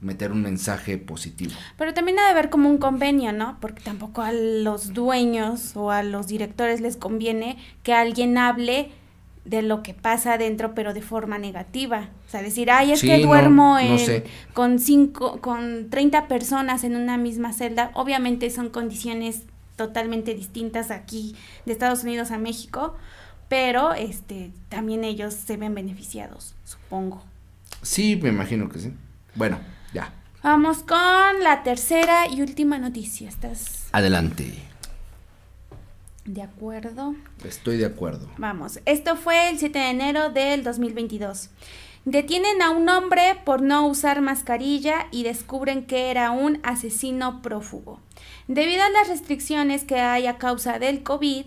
[0.00, 1.52] meter un mensaje positivo.
[1.78, 3.58] Pero también ha de haber como un convenio, ¿no?
[3.60, 8.90] Porque tampoco a los dueños o a los directores les conviene que alguien hable
[9.46, 12.10] de lo que pasa adentro, pero de forma negativa.
[12.26, 13.78] O sea, decir, ay, es que duermo
[14.52, 17.90] con cinco, con 30 personas en una misma celda.
[17.94, 19.42] Obviamente son condiciones
[19.76, 22.96] totalmente distintas aquí de Estados Unidos a México,
[23.48, 27.22] pero este también ellos se ven beneficiados, supongo.
[27.82, 28.92] Sí, me imagino que sí.
[29.36, 29.58] Bueno,
[29.96, 30.12] ya.
[30.42, 33.28] Vamos con la tercera y última noticia.
[33.28, 33.88] ¿Estás?
[33.92, 34.52] Adelante.
[36.24, 37.14] De acuerdo.
[37.44, 38.28] Estoy de acuerdo.
[38.36, 41.50] Vamos, esto fue el 7 de enero del 2022.
[42.04, 48.00] Detienen a un hombre por no usar mascarilla y descubren que era un asesino prófugo.
[48.46, 51.46] Debido a las restricciones que hay a causa del COVID,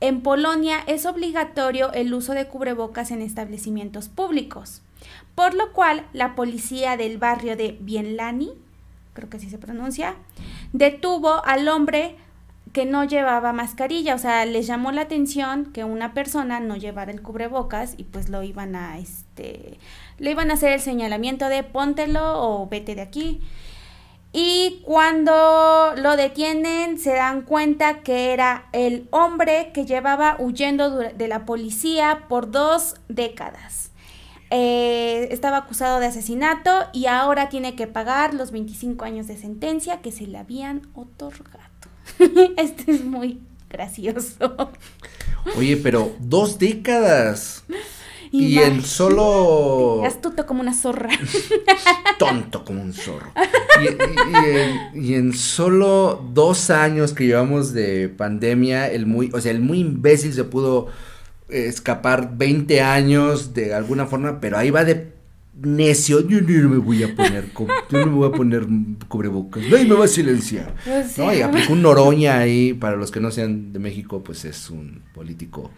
[0.00, 4.80] en Polonia es obligatorio el uso de cubrebocas en establecimientos públicos,
[5.38, 8.50] por lo cual la policía del barrio de Bienlani,
[9.12, 10.16] creo que así se pronuncia,
[10.72, 12.16] detuvo al hombre
[12.72, 17.12] que no llevaba mascarilla, o sea, les llamó la atención que una persona no llevara
[17.12, 19.78] el cubrebocas y pues lo iban a, este,
[20.18, 23.40] le iban a hacer el señalamiento de póntelo o vete de aquí.
[24.32, 31.28] Y cuando lo detienen se dan cuenta que era el hombre que llevaba huyendo de
[31.28, 33.92] la policía por dos décadas.
[34.50, 40.00] Eh, estaba acusado de asesinato y ahora tiene que pagar los 25 años de sentencia
[40.00, 41.68] que se le habían otorgado.
[42.56, 44.70] este es muy gracioso.
[45.56, 47.64] Oye, pero dos décadas.
[48.30, 50.02] Y en solo.
[50.06, 51.10] Astuto como una zorra.
[52.18, 53.32] Tonto como un zorro.
[54.94, 59.80] Y, en, solo dos años que llevamos de pandemia, el muy, o sea, el muy
[59.80, 60.88] imbécil se pudo
[61.48, 65.12] escapar 20 años de alguna forma, pero ahí va de
[65.60, 67.50] necio, yo no me voy a poner,
[67.90, 68.66] yo no me voy a poner
[69.08, 70.74] cubrebocas, nadie me va a silenciar.
[70.84, 74.44] Pues no, y aplicó un Noroña ahí, para los que no sean de México, pues
[74.44, 75.70] es un político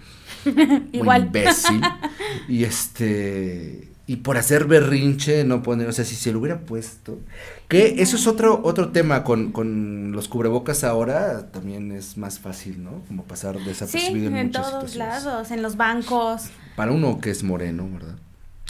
[0.93, 1.27] Igual.
[1.27, 1.81] imbécil.
[2.49, 7.21] y este, y por hacer berrinche, no poner, o sea, si se lo hubiera puesto,
[7.69, 12.83] que eso es otro, otro tema con, con los cubrebocas ahora, también es más fácil,
[12.83, 13.05] ¿no?
[13.07, 16.47] Como pasar desapercibido sí, en, todos lados, en los bancos.
[16.75, 18.17] Para uno que es moreno, ¿verdad?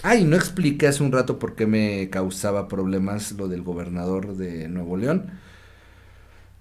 [0.03, 4.69] Ay, no expliqué hace un rato por qué me causaba problemas lo del gobernador de
[4.69, 5.31] Nuevo León,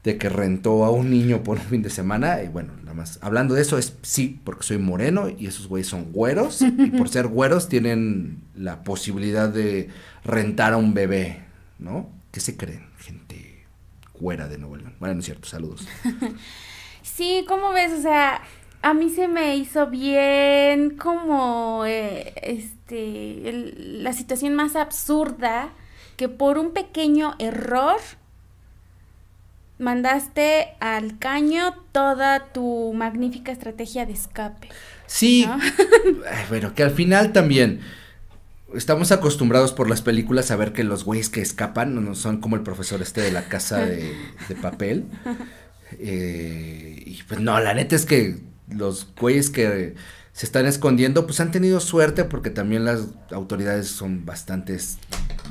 [0.04, 2.42] de que rentó a un niño por un fin de semana.
[2.44, 5.88] Y bueno, nada más, hablando de eso, es sí, porque soy moreno y esos güeyes
[5.88, 6.62] son güeros.
[6.62, 9.90] y por ser güeros tienen la posibilidad de
[10.24, 11.44] rentar a un bebé,
[11.78, 12.10] ¿no?
[12.32, 13.66] ¿Qué se creen, gente
[14.14, 14.96] güera de Nuevo León?
[15.00, 15.86] Bueno, no es cierto, saludos.
[17.02, 17.92] sí, ¿cómo ves?
[17.92, 18.42] O sea,
[18.82, 25.74] a mí se me hizo bien como eh, este la situación más absurda
[26.16, 27.98] que por un pequeño error
[29.80, 34.70] mandaste al caño toda tu magnífica estrategia de escape.
[35.08, 35.48] Sí,
[36.50, 37.80] bueno, que al final también
[38.76, 42.56] estamos acostumbrados por las películas a ver que los güeyes que escapan no son como
[42.56, 44.16] el profesor este de la casa de,
[44.62, 45.06] papel.
[46.00, 48.38] Eh, y pues no, la neta es que
[48.70, 49.96] los güeyes que
[50.40, 54.98] se están escondiendo, pues han tenido suerte porque también las autoridades son bastantes,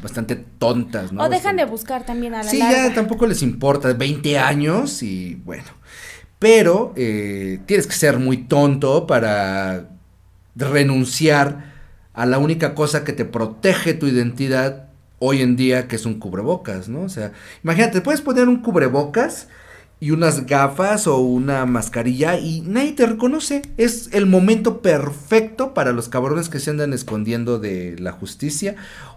[0.02, 1.22] bastante tontas, ¿no?
[1.22, 5.34] O dejan de buscar también a la Sí, ya tampoco les importa, 20 años y
[5.44, 5.66] bueno.
[6.38, 9.90] Pero eh, tienes que ser muy tonto para
[10.56, 11.74] renunciar
[12.14, 16.18] a la única cosa que te protege tu identidad hoy en día, que es un
[16.18, 17.02] cubrebocas, ¿no?
[17.02, 17.32] O sea,
[17.62, 19.48] imagínate, puedes poner un cubrebocas
[20.00, 23.62] y unas gafas o una mascarilla y nadie te reconoce.
[23.76, 28.76] Es el momento perfecto para los cabrones que se andan escondiendo de la justicia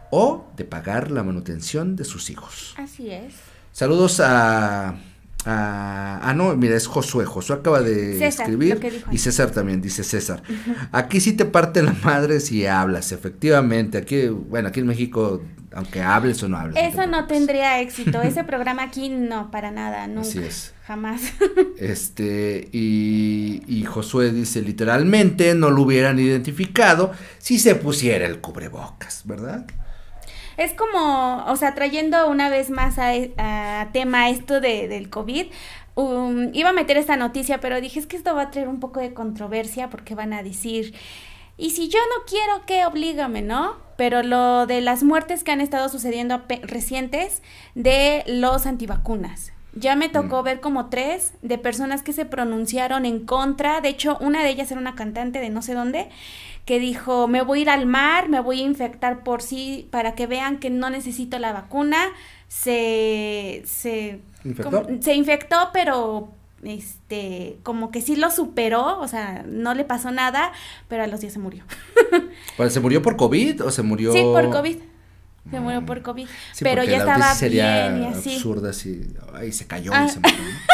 [0.10, 2.74] o de pagar la manutención de sus hijos.
[2.78, 3.34] Así es.
[3.72, 4.96] Saludos a
[5.46, 7.26] ah, no, mira, es Josué.
[7.26, 8.80] Josué acaba de escribir.
[9.12, 10.44] Y César también, dice César.
[10.92, 13.98] Aquí sí te parte la madre si hablas, efectivamente.
[13.98, 15.42] Aquí, bueno, aquí en México,
[15.74, 16.84] aunque hables o no hables.
[16.84, 18.22] Eso no, tendría éxito.
[18.24, 20.22] Ese programa aquí no, para nada, nunca.
[20.22, 20.74] Así es.
[20.86, 21.34] Jamás.
[21.78, 29.24] este, y, y Josué dice, literalmente no lo hubieran identificado si se pusiera el cubrebocas,
[29.26, 29.66] ¿verdad?
[30.58, 35.48] Es como, o sea, trayendo una vez más a, a tema esto de, del COVID,
[35.96, 38.80] um, iba a meter esta noticia, pero dije, es que esto va a traer un
[38.80, 40.94] poco de controversia porque van a decir,
[41.62, 42.88] y si yo no quiero, ¿qué?
[42.88, 43.76] Oblígame, ¿no?
[43.96, 47.44] Pero lo de las muertes que han estado sucediendo recientes
[47.76, 49.54] de los antivacunas.
[49.74, 50.46] Ya me tocó mm.
[50.46, 53.80] ver como tres de personas que se pronunciaron en contra.
[53.80, 56.10] De hecho, una de ellas era una cantante de no sé dónde
[56.66, 60.16] que dijo, me voy a ir al mar, me voy a infectar por sí, para
[60.16, 61.98] que vean que no necesito la vacuna.
[62.48, 64.88] Se, se, ¿Infectó?
[65.00, 66.30] se infectó, pero
[66.64, 70.52] este, como que sí lo superó, o sea, no le pasó nada,
[70.88, 71.64] pero a los días se murió.
[72.70, 74.14] ¿Se murió por COVID o se murió?
[74.14, 74.78] Sí, por COVID.
[75.50, 76.28] Se murió por COVID.
[76.60, 78.36] pero ya estaba bien y así.
[78.36, 78.72] absurda.
[79.34, 80.08] Ay, se cayó y ah.
[80.08, 80.38] se murió.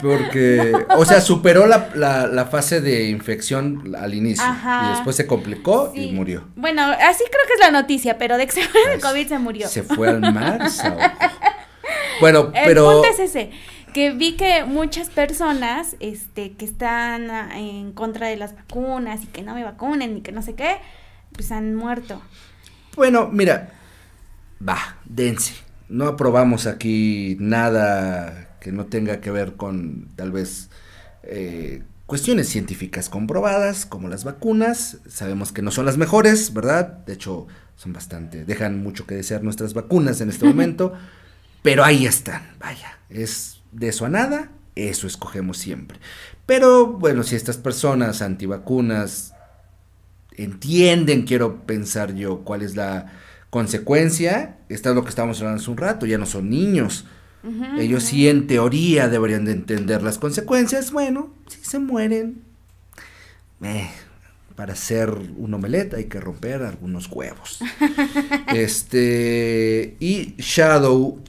[0.00, 5.92] Porque, o sea, superó la, la, fase de infección al inicio y después se complicó
[5.94, 6.44] y murió.
[6.56, 9.38] Bueno, así creo que es la noticia, pero de que se fue el COVID se
[9.38, 9.68] murió.
[9.68, 10.68] Se fue al mar.
[12.20, 12.90] Bueno, pero...
[12.90, 13.50] El punto es ese,
[13.92, 19.42] que vi que muchas personas este, que están en contra de las vacunas y que
[19.42, 20.76] no me vacunen y que no sé qué,
[21.32, 22.20] pues han muerto.
[22.96, 23.72] Bueno, mira,
[24.66, 25.54] va, dense.
[25.88, 30.70] No aprobamos aquí nada que no tenga que ver con tal vez
[31.22, 34.98] eh, cuestiones científicas comprobadas, como las vacunas.
[35.06, 37.04] Sabemos que no son las mejores, ¿verdad?
[37.04, 37.46] De hecho,
[37.76, 40.94] son bastante, dejan mucho que desear nuestras vacunas en este momento,
[41.64, 45.98] pero ahí están, vaya, es de eso a nada, eso escogemos siempre.
[46.44, 49.32] Pero bueno, si estas personas antivacunas
[50.36, 53.14] entienden, quiero pensar yo, cuál es la
[53.48, 57.06] consecuencia, esto es lo que estábamos hablando hace un rato, ya no son niños,
[57.78, 60.92] ellos sí en teoría deberían de entender las consecuencias.
[60.92, 62.42] Bueno, si se mueren,
[63.62, 63.88] eh,
[64.54, 67.60] para hacer un omelette hay que romper algunos huevos.
[68.48, 71.22] este, y Shadow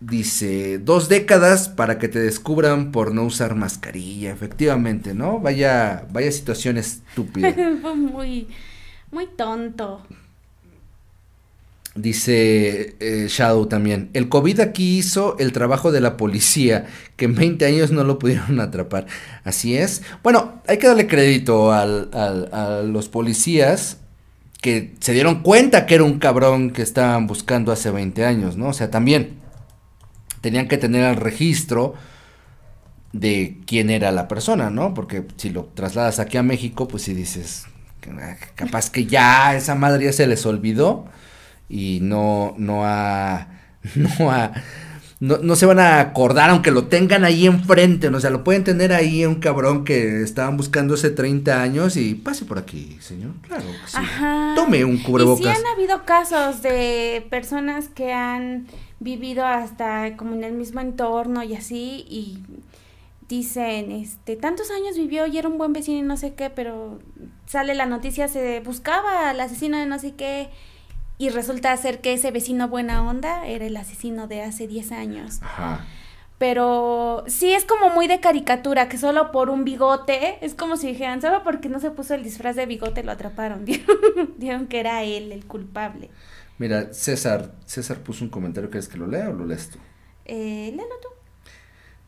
[0.00, 5.40] Dice, dos décadas para que te descubran por no usar mascarilla, efectivamente, ¿no?
[5.40, 7.54] Vaya, vaya situación estúpida.
[7.80, 8.46] Fue muy,
[9.10, 10.02] muy tonto.
[11.94, 16.86] Dice eh, Shadow también, el COVID aquí hizo el trabajo de la policía,
[17.16, 19.06] que en 20 años no lo pudieron atrapar.
[19.44, 20.02] Así es.
[20.22, 23.96] Bueno, hay que darle crédito al, al, a los policías
[24.60, 28.68] que se dieron cuenta que era un cabrón que estaban buscando hace 20 años, ¿no?
[28.68, 29.45] O sea, también
[30.46, 31.94] tenían que tener el registro
[33.12, 34.94] de quién era la persona, ¿no?
[34.94, 37.66] Porque si lo trasladas aquí a México, pues si dices,
[38.54, 41.06] capaz que ya esa madre ya se les olvidó
[41.68, 43.48] y no, no ha,
[43.96, 44.52] no ha,
[45.18, 48.18] no, no, se van a acordar aunque lo tengan ahí enfrente, ¿no?
[48.18, 52.14] o sea, lo pueden tener ahí un cabrón que estaban buscando hace 30 años y
[52.14, 53.32] pase por aquí, señor.
[53.42, 53.96] Claro, sí.
[53.96, 54.52] Ajá.
[54.54, 55.40] Tome un cubrebocas.
[55.40, 58.68] Y sí han habido casos de personas que han
[59.00, 62.42] vivido hasta como en el mismo entorno y así y
[63.28, 66.98] dicen, este, tantos años vivió y era un buen vecino y no sé qué, pero
[67.46, 70.48] sale la noticia, se buscaba al asesino de no sé qué
[71.18, 75.40] y resulta ser que ese vecino buena onda era el asesino de hace 10 años.
[75.42, 75.84] Ajá.
[76.38, 80.88] Pero sí es como muy de caricatura, que solo por un bigote, es como si
[80.88, 83.64] dijeran, solo porque no se puso el disfraz de bigote lo atraparon,
[84.36, 86.10] dijeron que era él el culpable.
[86.58, 89.78] Mira, César, César puso un comentario, ¿quieres que lo lea o lo lees tú?
[90.24, 91.08] Eh, léelo tú.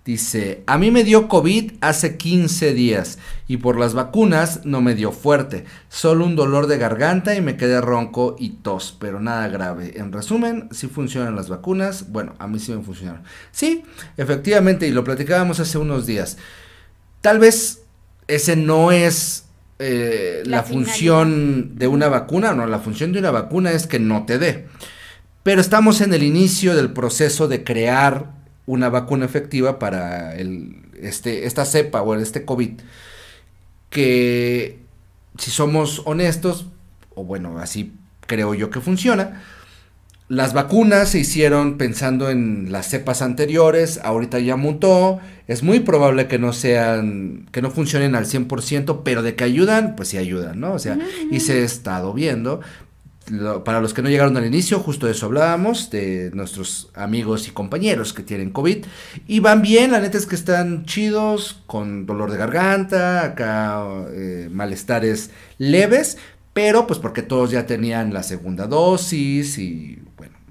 [0.05, 4.95] Dice, a mí me dio COVID hace 15 días y por las vacunas no me
[4.95, 9.49] dio fuerte, solo un dolor de garganta y me quedé ronco y tos, pero nada
[9.49, 9.99] grave.
[9.99, 13.23] En resumen, si funcionan las vacunas, bueno, a mí sí me funcionaron.
[13.51, 13.85] Sí,
[14.17, 16.39] efectivamente, y lo platicábamos hace unos días.
[17.21, 17.83] Tal vez
[18.29, 19.48] ese no es
[19.79, 23.99] eh, la, la función de una vacuna, no, la función de una vacuna es que
[23.99, 24.67] no te dé.
[25.43, 28.33] Pero estamos en el inicio del proceso de crear
[28.67, 32.73] una vacuna efectiva para el, este, esta cepa o este COVID.
[33.89, 34.79] Que
[35.39, 36.67] si somos honestos,
[37.15, 37.95] o bueno, así
[38.27, 39.43] creo yo que funciona,
[40.29, 46.29] las vacunas se hicieron pensando en las cepas anteriores, ahorita ya mutó, es muy probable
[46.29, 50.61] que no sean, que no funcionen al 100%, pero de que ayudan, pues sí ayudan,
[50.61, 50.75] ¿no?
[50.75, 51.35] O sea, uh -huh.
[51.35, 52.61] y se ha estado viendo,
[53.31, 57.49] lo, para los que no llegaron al inicio, justo de eso hablábamos, de nuestros amigos
[57.49, 58.85] y compañeros que tienen COVID.
[59.27, 64.49] Y van bien, la neta es que están chidos, con dolor de garganta, acá eh,
[64.53, 66.19] malestares leves,
[66.53, 69.99] pero pues porque todos ya tenían la segunda dosis y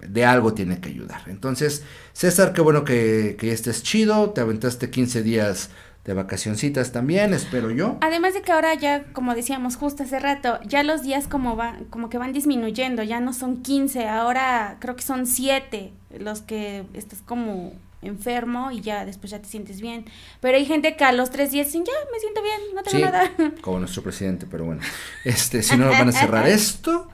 [0.09, 1.21] de algo tiene que ayudar.
[1.27, 1.83] Entonces,
[2.13, 5.69] César, qué bueno que, que estés chido, te aventaste 15 días
[6.07, 7.97] de vacacioncitas también, espero yo.
[7.99, 11.83] Además de que ahora ya, como decíamos justo hace rato, ya los días como van,
[11.85, 16.85] como que van disminuyendo, ya no son 15, ahora creo que son 7 los que
[16.93, 20.05] estás como enfermo y ya después ya te sientes bien.
[20.39, 22.97] Pero hay gente que a los tres días dicen, ya me siento bien, no tengo
[22.97, 23.31] sí, nada.
[23.61, 24.81] Como nuestro presidente, pero bueno.
[25.25, 27.09] Este, si no van a cerrar esto.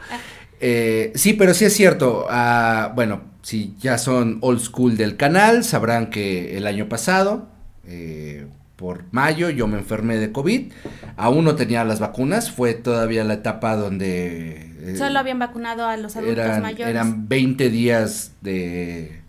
[0.65, 2.25] Eh, sí, pero sí es cierto.
[2.29, 7.49] Uh, bueno, si ya son old school del canal, sabrán que el año pasado,
[7.85, 8.47] eh,
[8.77, 10.71] por mayo yo me enfermé de COVID,
[11.17, 14.71] aún no tenía las vacunas, fue todavía la etapa donde...
[14.79, 16.87] Eh, Solo habían vacunado a los adultos eran, mayores.
[16.87, 19.19] Eran 20 días de,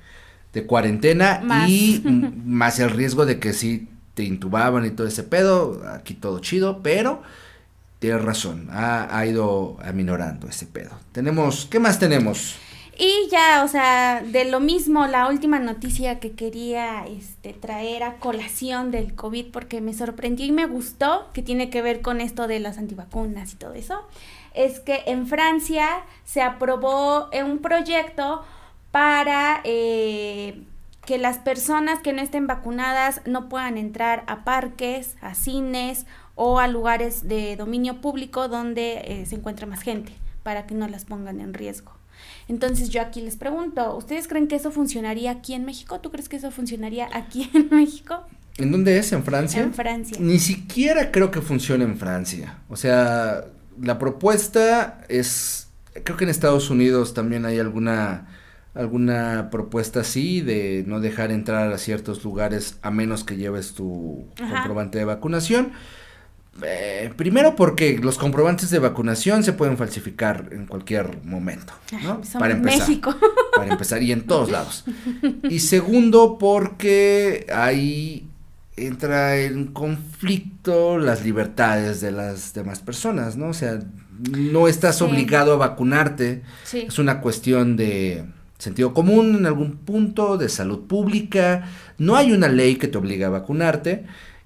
[0.52, 1.68] de cuarentena Más.
[1.68, 2.00] y
[2.44, 6.80] más el riesgo de que sí te intubaban y todo ese pedo, aquí todo chido,
[6.80, 7.22] pero
[8.04, 10.90] tienes razón, ha, ha ido aminorando ese pedo.
[11.12, 12.56] Tenemos, ¿qué más tenemos?
[12.98, 18.18] Y ya, o sea, de lo mismo, la última noticia que quería este, traer a
[18.18, 22.46] colación del COVID, porque me sorprendió y me gustó, que tiene que ver con esto
[22.46, 24.06] de las antivacunas y todo eso,
[24.52, 25.88] es que en Francia
[26.24, 28.44] se aprobó un proyecto
[28.90, 30.62] para eh,
[31.06, 36.04] que las personas que no estén vacunadas no puedan entrar a parques, a cines
[36.34, 40.12] o a lugares de dominio público donde eh, se encuentra más gente,
[40.42, 41.92] para que no las pongan en riesgo.
[42.48, 46.00] Entonces yo aquí les pregunto, ¿ustedes creen que eso funcionaría aquí en México?
[46.00, 48.24] ¿Tú crees que eso funcionaría aquí en México?
[48.56, 49.12] ¿En dónde es?
[49.12, 49.62] ¿En Francia?
[49.62, 50.16] En Francia.
[50.20, 52.58] Ni siquiera creo que funcione en Francia.
[52.68, 53.46] O sea,
[53.80, 55.68] la propuesta es,
[56.04, 58.28] creo que en Estados Unidos también hay alguna
[58.74, 64.26] alguna propuesta así de no dejar entrar a ciertos lugares a menos que lleves tu
[64.40, 64.54] Ajá.
[64.54, 65.72] comprobante de vacunación.
[66.62, 72.20] Eh, primero porque los comprobantes de vacunación se pueden falsificar en cualquier momento, ¿no?
[72.38, 72.88] Para empezar.
[72.88, 73.16] México.
[73.56, 74.84] Para empezar y en todos lados.
[75.48, 78.28] Y segundo porque ahí
[78.76, 83.48] entra en conflicto las libertades de las demás personas, ¿no?
[83.48, 83.80] O sea,
[84.30, 85.04] no estás sí.
[85.04, 86.42] obligado a vacunarte.
[86.64, 86.84] Sí.
[86.88, 88.24] Es una cuestión de
[88.58, 91.68] sentido común en algún punto, de salud pública.
[91.98, 94.04] No hay una ley que te obligue a vacunarte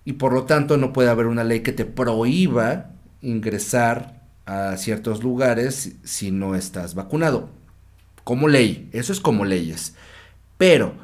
[0.09, 5.22] y por lo tanto no puede haber una ley que te prohíba ingresar a ciertos
[5.22, 7.50] lugares si no estás vacunado.
[8.24, 9.96] Como ley, eso es como leyes.
[10.56, 10.94] Pero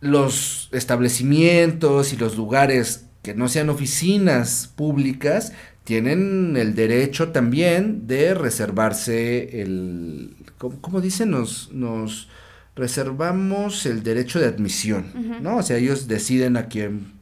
[0.00, 5.52] los establecimientos y los lugares que no sean oficinas públicas
[5.84, 11.32] tienen el derecho también de reservarse el, ¿cómo, dicen?
[11.32, 12.30] Nos, nos
[12.76, 15.58] reservamos el derecho de admisión, ¿no?
[15.58, 17.12] O sea, ellos deciden a quién...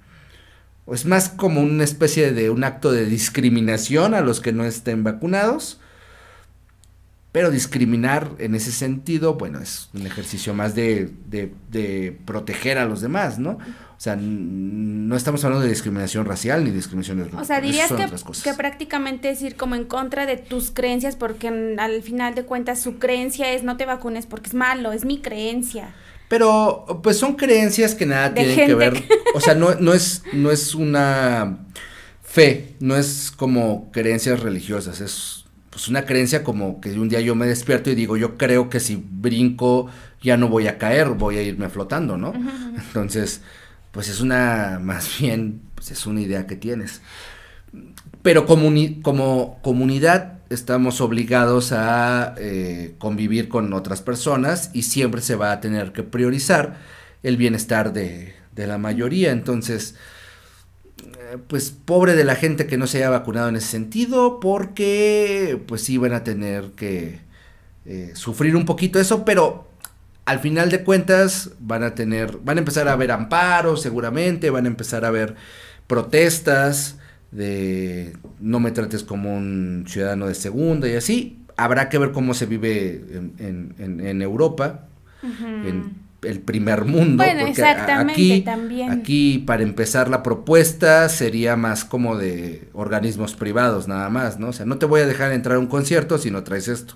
[0.87, 5.05] Es más como una especie de un acto de discriminación a los que no estén
[5.05, 5.79] vacunados.
[7.31, 12.85] Pero discriminar en ese sentido, bueno, es un ejercicio más de, de, de proteger a
[12.85, 13.53] los demás, ¿no?
[14.03, 18.07] O sea, no estamos hablando de discriminación racial ni discriminación de O sea, dirías que,
[18.43, 21.47] que, prácticamente es ir como en contra de tus creencias porque
[21.79, 25.23] al final de cuentas su creencia es no te vacunes porque es malo, es mi
[25.23, 25.95] creencia.
[26.33, 29.05] Pero pues son creencias que nada tienen que ver,
[29.35, 31.59] o sea, no, no, es, no es una
[32.23, 37.35] fe, no es como creencias religiosas, es pues una creencia como que un día yo
[37.35, 39.91] me despierto y digo, yo creo que si brinco
[40.23, 42.33] ya no voy a caer, voy a irme flotando, ¿no?
[42.79, 43.43] Entonces
[43.91, 47.03] pues es una, más bien, pues es una idea que tienes.
[48.23, 55.53] Pero como comunidad estamos obligados a eh, convivir con otras personas y siempre se va
[55.53, 56.77] a tener que priorizar
[57.23, 59.33] el bienestar de, la mayoría.
[59.33, 59.95] Entonces,
[60.99, 65.61] eh, pues pobre de la gente que no se haya vacunado en ese sentido, porque
[65.67, 67.21] pues sí van a tener que
[67.87, 69.69] eh, sufrir un poquito eso, pero
[70.25, 74.67] al final de cuentas van a tener, van a empezar a haber amparos seguramente, van
[74.67, 75.35] a empezar a haber
[75.87, 76.97] protestas
[77.33, 81.39] de no me trates como un ciudadano de segunda y así.
[81.57, 83.05] Habrá que ver cómo se vive
[83.39, 84.87] en, Europa,
[85.23, 87.23] en el primer mundo.
[87.23, 88.91] Bueno, exactamente, aquí, también.
[88.91, 94.49] Aquí, para empezar, la propuesta sería más como de organismos privados, nada más, ¿no?
[94.49, 96.95] O sea, no te voy a dejar entrar a un concierto si no traes esto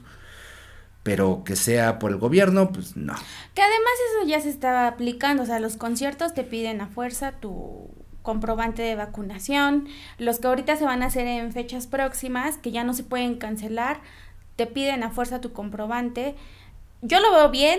[1.02, 3.14] pero que sea por el gobierno, pues no.
[3.54, 7.30] Que además eso ya se estaba aplicando, o sea, los conciertos te piden a fuerza
[7.30, 7.95] tu
[8.26, 9.86] comprobante de vacunación,
[10.18, 13.36] los que ahorita se van a hacer en fechas próximas, que ya no se pueden
[13.36, 14.00] cancelar,
[14.56, 16.34] te piden a fuerza tu comprobante.
[17.02, 17.78] Yo lo veo bien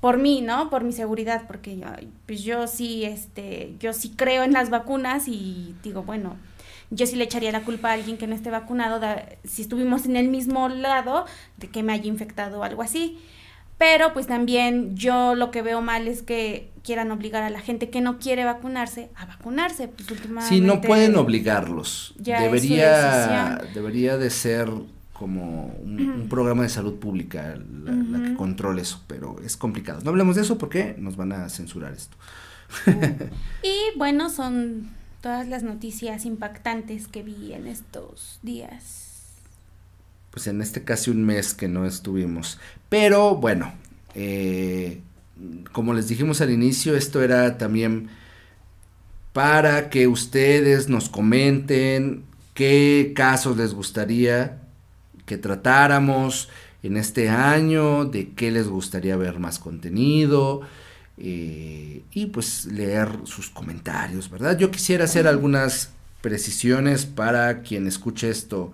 [0.00, 0.68] por mí, ¿no?
[0.68, 1.86] Por mi seguridad, porque yo,
[2.26, 6.36] pues yo sí, este, yo sí creo en las vacunas y digo, bueno,
[6.90, 9.00] yo sí le echaría la culpa a alguien que no esté vacunado
[9.44, 11.24] si estuvimos en el mismo lado
[11.56, 13.20] de que me haya infectado o algo así.
[13.80, 17.88] Pero pues también yo lo que veo mal es que quieran obligar a la gente
[17.88, 19.88] que no quiere vacunarse a vacunarse.
[19.88, 20.06] Pues,
[20.46, 22.12] sí, no pueden obligarlos.
[22.18, 24.68] debería, debería de ser
[25.14, 30.00] como un, programa de salud pública la, que controle eso, pero es complicado.
[30.04, 32.18] No hablemos de eso porque nos van a censurar esto.
[33.62, 34.90] y bueno, son
[35.22, 39.09] todas las noticias impactantes que vi en estos días.
[40.30, 42.58] Pues en este casi un mes que no estuvimos.
[42.88, 43.72] Pero bueno,
[44.14, 45.00] eh,
[45.72, 48.10] como les dijimos al inicio, esto era también
[49.32, 52.24] para que ustedes nos comenten
[52.54, 54.60] qué casos les gustaría
[55.26, 56.48] que tratáramos
[56.82, 60.62] en este año, de qué les gustaría ver más contenido,
[61.18, 64.58] eh, y pues leer sus comentarios, ¿verdad?
[64.58, 68.72] Yo quisiera hacer algunas precisiones para quien escuche esto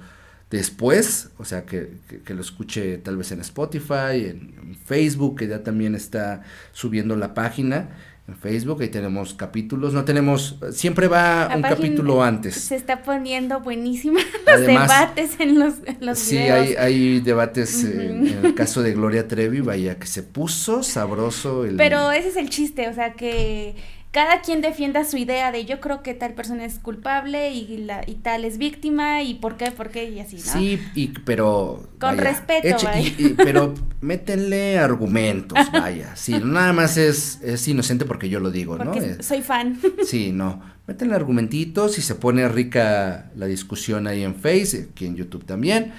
[0.50, 1.90] después, o sea, que,
[2.26, 6.42] lo escuche tal vez en Spotify, en, Facebook, que ya también está
[6.72, 7.88] subiendo la página
[8.28, 12.56] en Facebook, ahí tenemos capítulos, no tenemos, siempre va un capítulo antes.
[12.56, 18.54] Se está poniendo buenísima los debates en los, los Sí, hay, hay debates, en, el
[18.54, 21.76] caso de Gloria Trevi, vaya, que se puso sabroso el...
[21.76, 23.76] Pero ese es el chiste, o sea, que
[24.16, 28.02] cada quien defienda su idea de yo creo que tal persona es culpable y, la,
[28.06, 30.52] y tal es víctima y por qué, por qué y así, ¿no?
[30.54, 31.86] Sí, y, pero...
[32.00, 33.12] Con respeto, vaya.
[33.36, 36.16] pero métenle argumentos, vaya.
[36.16, 39.22] Sí, nada más es, es inocente porque yo lo digo, porque ¿no?
[39.22, 39.78] soy fan.
[40.06, 40.62] Sí, no.
[40.86, 45.92] Métenle argumentitos y se pone rica la discusión ahí en Face, aquí en YouTube también.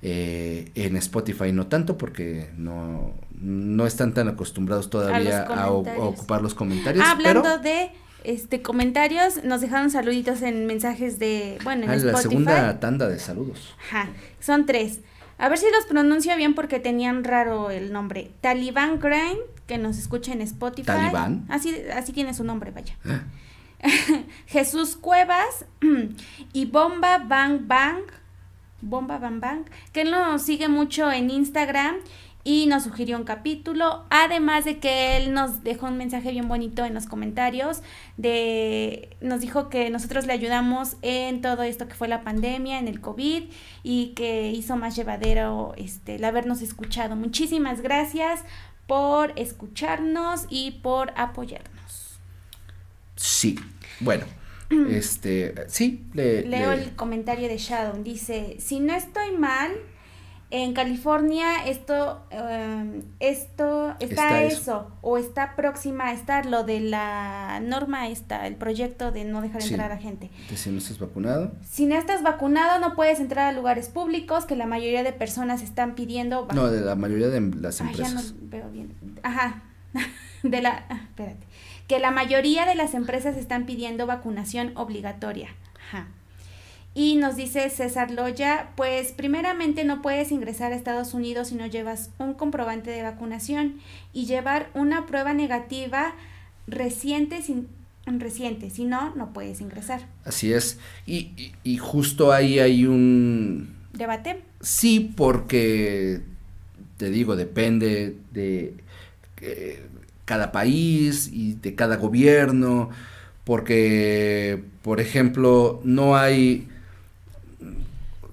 [0.00, 3.14] Eh, en Spotify no tanto porque no,
[3.44, 7.04] no están tan acostumbrados todavía a, ocupar los comentarios.
[7.04, 7.90] hablando de
[8.24, 13.18] este comentarios, nos dejaron saluditos en mensajes de, bueno, en ah, la segunda tanda de
[13.18, 13.74] saludos.
[13.86, 14.08] Ajá,
[14.40, 15.00] son tres.
[15.36, 18.30] A ver si los pronuncio bien porque tenían raro el nombre.
[18.40, 20.86] Taliban Grind, que nos escucha en Spotify.
[20.86, 21.44] Talibán.
[21.50, 22.96] Así, así tiene su nombre, vaya.
[23.04, 23.24] Ah.
[24.46, 25.66] Jesús Cuevas
[26.54, 28.04] y Bomba Bang Bang.
[28.80, 31.96] Bomba Bang Bang, que nos sigue mucho en Instagram
[32.44, 36.84] y nos sugirió un capítulo, además de que él nos dejó un mensaje bien bonito
[36.84, 37.82] en los comentarios,
[38.18, 42.86] de, nos dijo que nosotros le ayudamos en todo esto que fue la pandemia, en
[42.86, 43.44] el COVID,
[43.82, 47.16] y que hizo más llevadero este, el habernos escuchado.
[47.16, 48.42] Muchísimas gracias
[48.86, 52.18] por escucharnos y por apoyarnos.
[53.16, 53.58] Sí,
[54.00, 54.26] bueno.
[54.90, 58.02] Este, sí, leo el comentario de Shadow.
[58.02, 59.70] Dice, si no estoy mal,
[60.62, 64.88] en California esto, em, esto está, eso.
[65.00, 69.62] o está próxima a estar lo de la norma está, el proyecto de no dejar
[69.62, 70.30] entrar a gente.
[70.54, 71.50] si no estás vacunado.
[71.68, 75.60] Si no estás vacunado no puedes entrar a lugares públicos que la mayoría de personas
[75.60, 76.46] están pidiendo.
[76.54, 78.28] No, de la mayoría de las empresas.
[78.28, 78.94] ya no veo bien.
[79.24, 79.62] Ajá.
[80.44, 81.46] De la, ah, espérate.
[81.88, 85.48] Que la mayoría de las empresas están pidiendo vacunación obligatoria.
[85.88, 86.08] Ajá.
[86.96, 91.66] Y nos dice César Loya, pues primeramente no puedes ingresar a Estados Unidos si no
[91.66, 93.80] llevas un comprobante de vacunación
[94.12, 96.14] y llevar una prueba negativa
[96.68, 97.66] reciente, sin,
[98.06, 100.06] reciente, si no, no puedes ingresar.
[100.24, 100.78] Así es.
[101.04, 103.74] Y, y, justo ahí hay un...
[103.92, 104.42] ¿Debate?
[104.60, 106.20] Sí, porque,
[106.96, 108.74] te digo, depende de
[109.40, 109.82] eh,
[110.24, 112.90] cada país y de cada gobierno,
[113.42, 116.68] porque, por ejemplo, no hay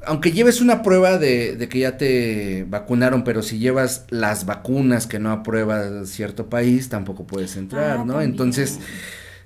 [0.05, 5.19] aunque lleves una prueba de, que ya te vacunaron, pero si llevas las vacunas que
[5.19, 8.21] no aprueba cierto país, tampoco puedes entrar, ah, ¿no?
[8.21, 8.79] Entonces,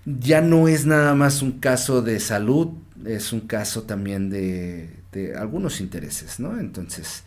[0.06, 2.70] ya no es nada más un caso de salud,
[3.06, 6.60] es un caso también de, de algunos intereses, ¿no?
[6.60, 7.24] Entonces,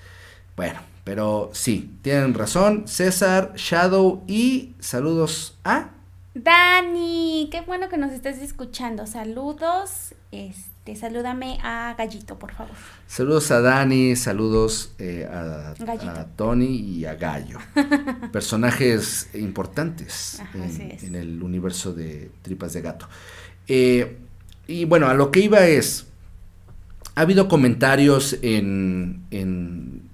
[0.57, 5.91] bueno, pero sí, tienen razón, César, Shadow y saludos a...
[6.35, 9.07] Dani, qué bueno que nos estés escuchando.
[9.07, 12.75] Saludos, este, salúdame a Gallito, por favor.
[13.07, 15.75] Saludos a Dani, saludos eh, a,
[16.37, 17.59] Tony y a Gallo.
[18.33, 20.43] Personajes importantes
[21.03, 23.09] en, el universo de Tripas de Gato.
[23.67, 24.19] Eh,
[24.67, 26.07] y bueno, a lo que iba es,
[27.15, 30.09] ha habido comentarios en, en,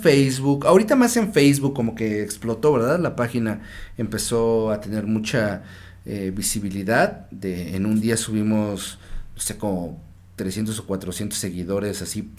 [0.00, 2.98] Facebook, ahorita más en Facebook como que explotó, ¿verdad?
[3.00, 3.62] La página
[3.98, 5.62] empezó a tener mucha
[6.06, 7.28] eh, visibilidad.
[7.30, 8.98] De, en un día subimos,
[9.40, 9.98] no sé, como
[10.36, 12.30] 300 o 400 seguidores así.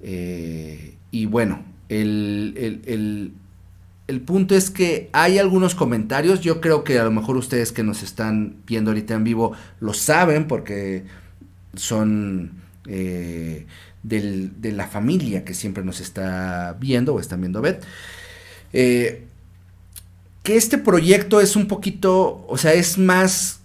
[0.00, 2.82] Eh, y bueno, el,
[4.06, 7.82] el, punto es que hay algunos comentarios, yo creo que a lo mejor ustedes que
[7.82, 11.04] nos están viendo ahorita en vivo lo saben porque
[11.74, 12.52] son
[12.86, 13.66] eh,
[14.02, 17.84] de la familia que siempre nos está viendo o están viendo a Beth.
[18.72, 19.26] Eh,
[20.42, 23.55] que este proyecto es un poquito, o sea, es más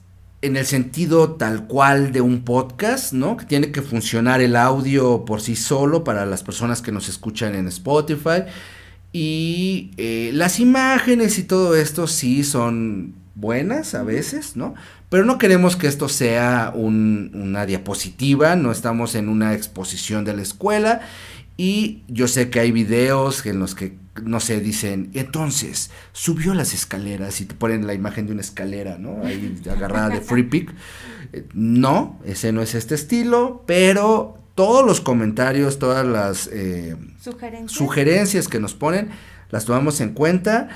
[0.42, 3.38] en el sentido tal cual de un podcast, ¿no?
[3.38, 7.56] Que tiene que funcionar el audio por sí solo para las personas que nos escuchan
[7.56, 8.44] en Spotify.
[9.14, 14.74] Y eh, las imágenes y todo esto sí son buenas a veces, ¿no?
[15.10, 20.42] Pero no queremos que esto sea una diapositiva, no estamos en una exposición de la
[20.42, 21.02] escuela.
[21.58, 26.74] Y yo sé que hay videos en los que no sé, dicen, entonces, subió las
[26.74, 29.24] escaleras y te ponen la imagen de una escalera, ¿no?
[29.24, 30.74] Ahí agarrada de free pick.
[31.32, 36.98] Eh, no, ese no es este estilo, pero todos los comentarios, todas las eh,
[37.68, 38.48] ¿Sugerencias?
[38.50, 39.10] que nos ponen,
[39.50, 40.70] las tomamos en cuenta.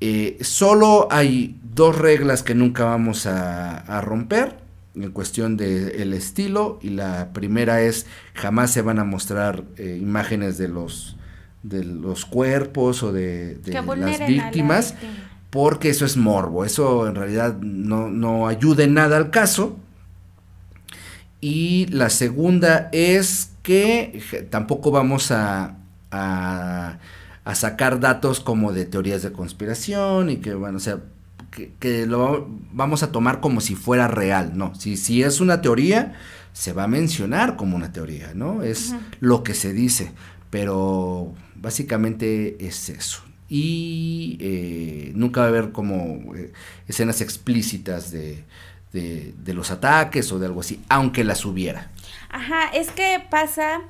[0.00, 4.58] Eh, solo hay dos reglas que nunca vamos a, romper
[4.94, 10.68] en cuestión del estilo y la primera es jamás se van a mostrar imágenes de
[10.68, 11.16] los
[11.64, 14.94] de los cuerpos o de, las víctimas,
[15.50, 19.76] porque eso es morbo, eso en realidad no, no ayuda en nada al caso.
[21.40, 25.76] Y la segunda es que tampoco vamos a,
[26.10, 26.98] a,
[27.54, 31.00] sacar datos como de teorías de conspiración y que, bueno, o sea,
[31.50, 34.74] que, lo vamos a tomar como si fuera real, ¿no?
[34.74, 36.14] Si, si es una teoría,
[36.52, 38.62] se va a mencionar como una teoría, ¿no?
[38.62, 40.12] Es lo que se dice,
[40.50, 41.34] pero
[41.64, 43.22] Básicamente es eso.
[43.48, 46.52] Y eh, nunca va a haber como eh,
[46.86, 48.44] escenas explícitas de,
[48.92, 51.90] de, los ataques o de algo así, aunque las hubiera.
[52.28, 53.80] Ajá, es que pasa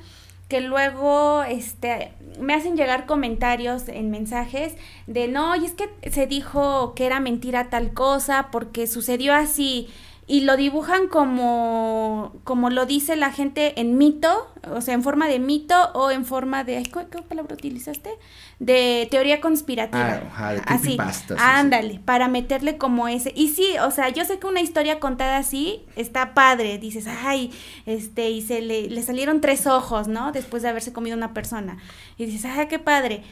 [0.48, 4.74] que luego este me hacen llegar comentarios en mensajes
[5.08, 9.88] de no, y es que se dijo que era mentira tal cosa porque sucedió así
[10.26, 15.28] y lo dibujan como, como lo dice la gente en mito, o sea, en forma
[15.28, 18.10] de mito o en forma de, ¿qué, palabra utilizaste?
[18.58, 20.22] De teoría conspirativa.
[20.36, 20.96] Ah, de así,
[21.38, 23.32] ándale, para meterle como ese.
[23.36, 27.52] Y sí, o sea, yo sé que una historia contada así está padre, dices, ay,
[27.86, 30.32] este, y se le, le salieron tres ojos, ¿no?
[30.32, 31.78] Después de haberse comido una persona.
[32.16, 33.22] Y dices, ay, qué padre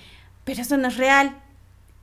[0.45, 1.37] pero eso no es real.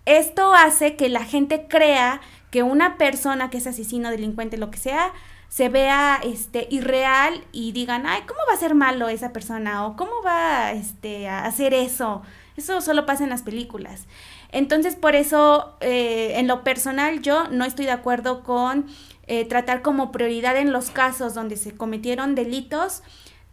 [0.06, 2.22] Esto hace que la gente crea
[2.52, 5.14] que una persona que es asesino, delincuente, lo que sea,
[5.50, 9.86] se vea este irreal y digan, ay, ¿cómo va a ser malo esa persona?
[9.86, 12.22] o ¿cómo va este, a hacer eso?
[12.56, 14.06] Eso solo pasa en las películas.
[14.52, 18.88] Entonces, por eso, eh, en lo personal, yo no estoy de acuerdo con
[19.28, 23.04] eh, tratar como prioridad en los casos donde se cometieron delitos,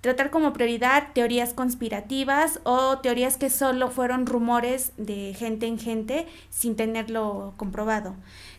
[0.00, 6.26] tratar como prioridad teorías conspirativas o teorías que solo fueron rumores de gente en gente
[6.50, 8.14] sin tenerlo comprobado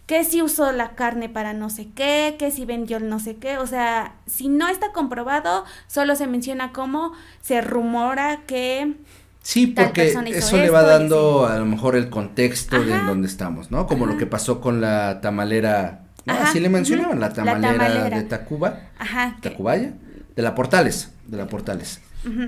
[0.07, 3.57] que si usó la carne para no sé qué, que si vendió no sé qué,
[3.57, 8.95] o sea, si no está comprobado, solo se menciona como se rumora que...
[9.41, 13.69] Sí, porque eso le va dando a lo mejor el contexto de en donde estamos,
[13.69, 13.85] ¿no?
[13.85, 16.33] Como lo que pasó con la tamalera, ¿no?
[16.33, 19.93] Así le mencionaban, la, tamalera de Tacuba, Ajá, Tacubaya,
[20.35, 22.01] de la Portales, de la Portales.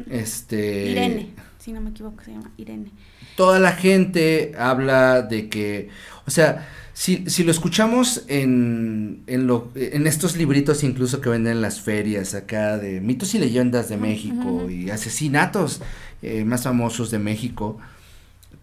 [0.10, 0.88] Este...
[0.88, 2.92] Irene, si no me equivoco, se llama Irene.
[3.38, 5.90] Toda la gente habla de que,
[6.26, 6.68] o sea,
[7.00, 11.80] si, si lo escuchamos en, en, lo, en estos libritos incluso que venden en las
[11.80, 15.82] ferias acá de mitos y leyendas de México y asesinatos
[16.22, 17.78] eh, más famosos de México,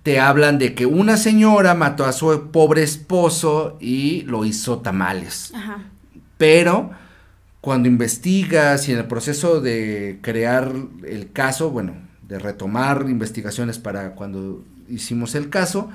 [0.03, 5.55] te hablan de que una señora mató a su pobre esposo y lo hizo tamales.
[6.37, 6.91] Pero
[7.63, 10.75] cuando investigas y en el proceso de crear
[11.07, 11.95] el caso, bueno,
[12.29, 15.89] de retomar investigaciones para cuando hicimos el caso,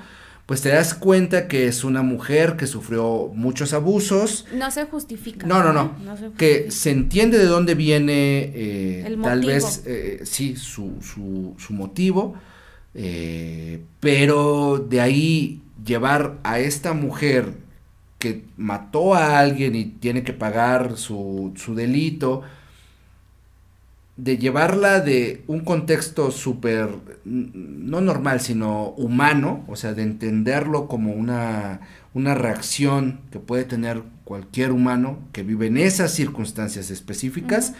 [0.52, 4.46] pues te das cuenta que es una mujer que sufrió muchos abusos.
[4.54, 5.48] No se justifica.
[5.48, 5.96] No, no, no.
[6.38, 12.36] que se entiende de dónde viene eh, tal vez, eh, sí, su, su, su motivo,
[12.94, 17.54] eh, pero de ahí llevar a esta mujer
[18.20, 22.42] que mató a alguien y tiene que pagar su, su delito,
[24.18, 26.90] de llevarla de un contexto súper,
[27.24, 31.82] no normal, sino humano, o sea, de entenderlo como una,
[32.14, 37.74] una reacción que puede tener cualquier humano que vive en esas circunstancias específicas,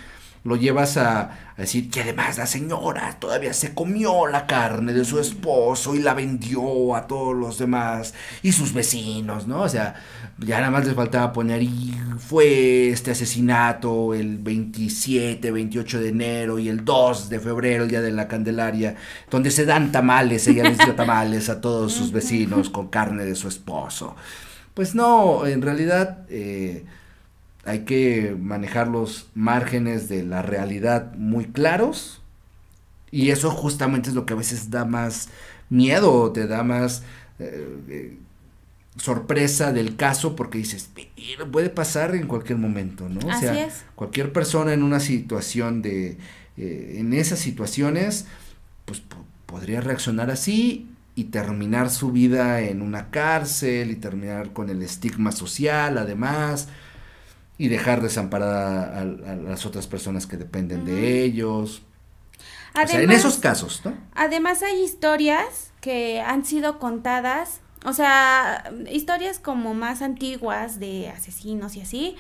[0.44, 5.20] lo llevas a, decir que además la señora todavía se comió la carne de su
[5.20, 9.62] esposo y la vendió a todos los demás y sus vecinos, ¿no?
[9.62, 9.94] O sea,
[10.40, 16.58] ya nada más les faltaba poner y fue este asesinato el 27, 28 de enero
[16.58, 18.96] y el 2 de febrero, el día de la Candelaria,
[19.30, 23.36] donde se dan tamales, ella les dio tamales a todos sus vecinos con carne de
[23.36, 24.16] su esposo.
[24.74, 26.86] Pues no, en realidad eh,
[27.64, 32.22] hay que manejar los márgenes de la realidad muy claros
[33.12, 35.30] y eso justamente es lo que a veces da más
[35.70, 37.04] miedo, te da más...
[37.40, 38.18] Eh, eh,
[38.98, 40.90] sorpresa del caso porque dices,
[41.52, 43.20] puede pasar en cualquier momento, ¿no?
[43.26, 46.18] o sea, cualquier persona en una situación de,
[46.58, 48.26] eh, en esas situaciones,
[48.86, 49.02] pues
[49.46, 55.32] podría reaccionar así y terminar su vida en una cárcel y terminar con el estigma
[55.32, 56.68] social además
[57.58, 61.84] y dejar desamparada a, las otras personas que dependen de ellos.
[62.74, 63.94] o sea, en esos casos, ¿no?
[64.14, 71.76] Además hay historias que han sido contadas o sea, historias como más antiguas de asesinos
[71.76, 72.16] y así,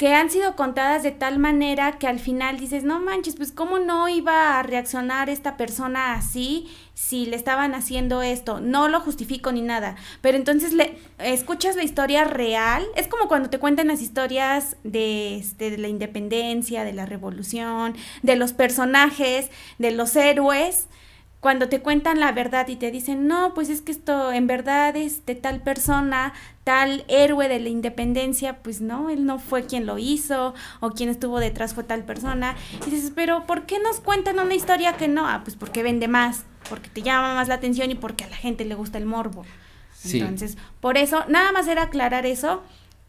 [0.00, 3.78] que han sido contadas de tal manera que al final dices, no manches, pues cómo
[3.78, 8.60] no iba a reaccionar esta persona así si le estaban haciendo esto.
[8.60, 12.82] No lo justifico ni nada, pero entonces le escuchas la historia real.
[12.96, 17.94] Es como cuando te cuentan las historias de, este, de la independencia, de la revolución,
[18.22, 20.88] de los personajes, de los héroes
[21.40, 24.94] cuando te cuentan la verdad y te dicen, no, pues es que esto en verdad
[24.94, 26.34] es de tal persona,
[26.70, 31.08] tal héroe de la independencia, pues no, él no fue quien lo hizo o quien
[31.08, 32.54] estuvo detrás fue tal persona.
[32.86, 35.26] Y dices, pero ¿por qué nos cuentan una historia que no?
[35.26, 38.36] Ah, pues porque vende más, porque te llama más la atención y porque a la
[38.36, 39.44] gente le gusta el morbo.
[40.04, 42.62] Entonces, por eso, nada más era aclarar eso,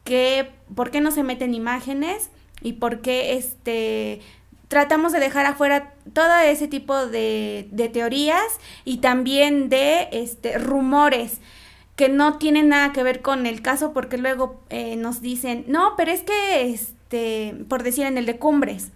[0.06, 2.32] que por qué no se meten imágenes
[2.64, 4.22] y por qué este
[4.70, 11.42] tratamos de dejar afuera todo ese tipo de, teorías y también de este, rumores
[11.96, 15.94] que no tienen nada que ver con el caso porque luego eh, nos dicen, no,
[15.98, 18.90] pero es que, este, por decir en el de Cumbres,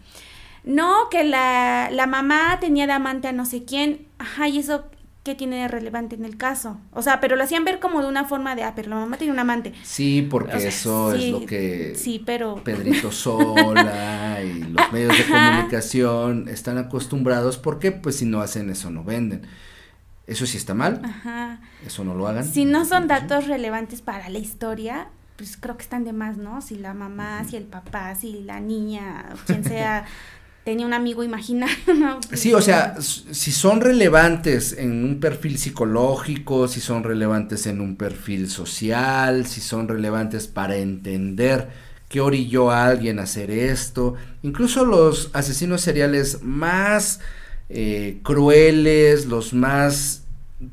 [0.64, 4.86] no, que la, la mamá tenía de amante a no sé quién, ajá, y eso
[5.26, 6.78] qué tiene de relevante en el caso.
[6.94, 9.18] O sea, pero lo hacían ver como de una forma de, ah, pero la mamá
[9.18, 9.74] tiene un amante.
[9.82, 12.64] Sí, porque eso es lo que sí, pero...
[12.64, 18.92] Pedrito Sola y los medios de comunicación están acostumbrados, porque pues si no hacen eso
[18.92, 19.48] no venden.
[20.28, 21.02] Eso sí está mal.
[21.04, 21.60] Ajá.
[21.86, 22.46] Eso no lo hagan.
[22.46, 26.62] Si no son datos relevantes para la historia, pues creo que están de más, ¿no?
[26.62, 30.06] Si la mamá, si el papá, si la niña, quien sea
[30.66, 31.76] tenía un amigo imaginario.
[32.28, 37.80] Pues, sí, o sea, si son relevantes en un perfil psicológico, si son relevantes en
[37.80, 41.70] un perfil social, si son relevantes para entender
[42.10, 47.20] qué orilló a alguien a hacer esto, incluso los asesinos seriales más
[47.70, 50.24] eh, crueles, los más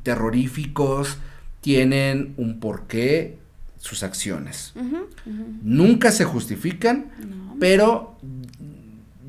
[0.02, 1.18] terroríficos,
[1.60, 3.38] tienen un porqué
[3.78, 4.74] sus acciones.
[5.62, 7.10] Nunca se justifican,
[7.58, 8.16] pero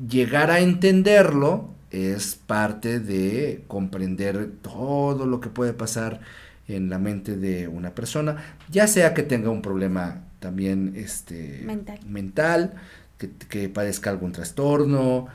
[0.08, 6.20] llegar a entenderlo es parte de comprender todo lo que puede pasar
[6.66, 11.64] en la mente de una persona, ya sea que tenga un problema también este
[12.06, 12.74] mental,
[13.18, 15.28] que, padezca algún trastorno,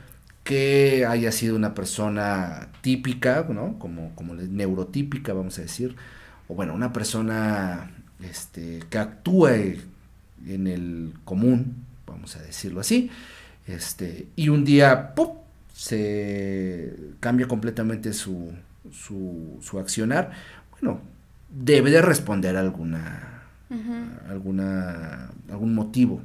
[0.50, 3.78] que haya sido una persona típica, ¿no?
[3.78, 5.96] Como, como neurotípica, vamos a decir,
[6.48, 9.78] o bueno, una persona este, que actúe
[10.48, 13.12] en el común, vamos a decirlo así,
[13.68, 15.38] este, y un día ¡pum!
[15.72, 18.52] se cambia completamente su,
[18.92, 20.32] su, accionar,
[20.72, 21.00] bueno,
[21.52, 23.44] debe de responder a alguna,
[24.28, 26.24] alguna, algún motivo.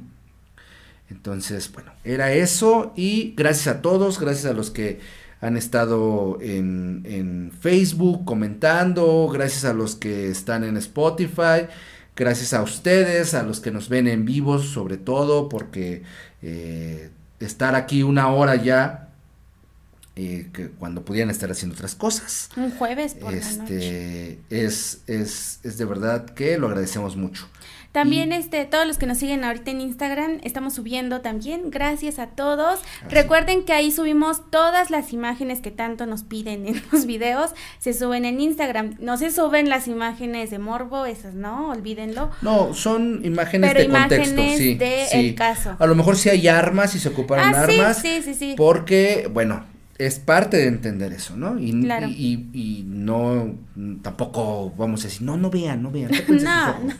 [1.09, 4.99] Entonces, bueno, era eso y gracias a todos, gracias a los que
[5.41, 11.67] han estado en, en, Facebook comentando, gracias a los que están en Spotify,
[12.15, 16.01] gracias a ustedes, a los que nos ven en vivo sobre todo, porque
[16.41, 19.09] eh, estar aquí una hora ya,
[20.15, 22.49] eh, que cuando pudieran estar haciendo otras cosas.
[22.55, 27.47] Un jueves por este, Es, es, es de verdad que lo agradecemos mucho.
[27.95, 31.71] También este todos los que nos siguen ahorita en Instagram estamos subiendo también.
[31.71, 32.81] Gracias a todos.
[33.09, 37.93] Recuerden que ahí subimos todas las imágenes que tanto nos piden en los videos, se
[37.93, 38.97] suben en Instagram.
[38.99, 42.31] No se suben las imágenes de morbo, esas no, olvídenlo.
[42.41, 45.77] No, son imágenes de contexto, sí, de el caso.
[45.79, 47.99] A lo mejor si hay armas y se ocuparon ah, armas.
[48.01, 49.63] Sí, sí, sí, Porque bueno,
[49.97, 51.57] es parte de entender eso, ¿no?
[51.57, 53.55] Y, y, y, no,
[54.01, 56.11] tampoco vamos a decir, no, no vean, no vean.
[56.29, 56.79] no,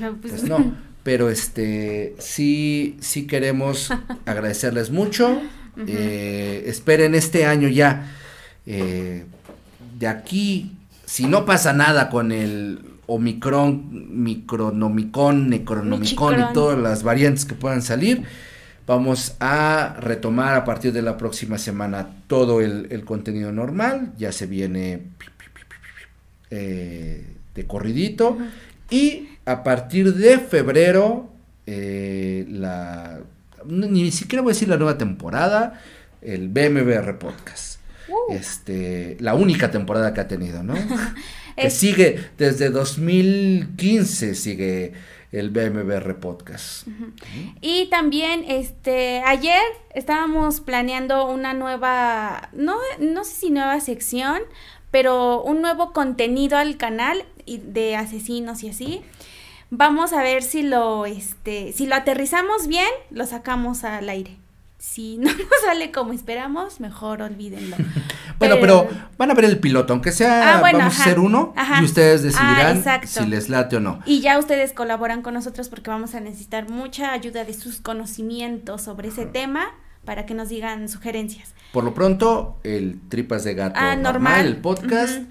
[0.00, 0.16] no.
[0.20, 3.90] pues, pues no, pero este, sí, sí queremos
[4.26, 5.40] agradecerles mucho.
[5.86, 8.10] eh, esperen este año ya,
[8.64, 9.26] eh,
[9.98, 10.72] de aquí,
[11.04, 17.82] si no pasa nada con el Omicron, Micronomicon, Necronomicon y todas las variantes que puedan
[17.82, 18.24] salir,
[18.86, 24.12] Vamos a retomar a partir de la próxima semana todo el, contenido normal.
[24.18, 25.04] Ya se viene
[26.50, 28.36] eh, de corridito.
[28.90, 31.30] Y a partir de febrero,
[31.66, 33.20] eh, la,
[33.64, 35.80] ni siquiera voy a decir la nueva temporada,
[36.20, 37.80] el BMBR Podcast.
[38.08, 38.34] Uh.
[38.34, 40.74] Este, la única temporada que ha tenido, ¿no?
[41.56, 44.92] que sigue desde 2015, sigue
[45.34, 46.86] el BMBR Podcast.
[47.60, 49.62] Y también, este, ayer
[49.94, 54.40] estábamos planeando una nueva, no, no sé si nueva sección,
[54.90, 59.02] pero un nuevo contenido al canal de asesinos y así.
[59.70, 64.43] Vamos a ver si lo, este, si lo aterrizamos bien, lo sacamos al aire
[64.84, 67.76] si no nos sale como esperamos, mejor olvídenlo.
[68.38, 71.84] bueno, pero, van a ver el piloto, aunque sea, ah, vamos a hacer uno y
[71.84, 74.00] ustedes decidirán ah, si les late o no.
[74.04, 78.82] Y ya ustedes colaboran con nosotros porque vamos a necesitar mucha ayuda de sus conocimientos
[78.82, 79.72] sobre ese tema
[80.04, 81.54] para que nos digan sugerencias.
[81.72, 85.22] Por lo pronto, el Tripas de Gato ah, normal, el podcast.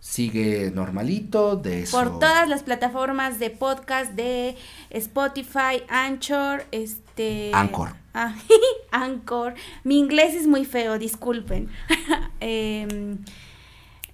[0.00, 1.96] sigue normalito de eso.
[1.96, 4.56] Por todas las plataformas de podcast de
[4.90, 8.03] Spotify, Anchor, este Anchor.
[8.14, 8.36] Ah,
[8.92, 9.54] Anchor.
[9.82, 11.68] Mi inglés es muy feo, disculpen.
[12.40, 13.18] Em,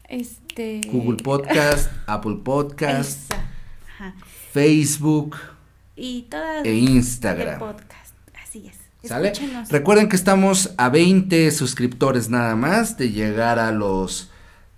[0.09, 0.81] este.
[0.91, 3.33] Google Podcast, Apple Podcast,
[4.53, 5.37] Facebook
[5.97, 7.59] y todas e Instagram.
[7.59, 8.15] podcast.
[8.43, 9.09] Así es.
[9.09, 9.33] ¿Sale?
[9.69, 14.31] Recuerden que estamos a 20 suscriptores nada más de llegar a los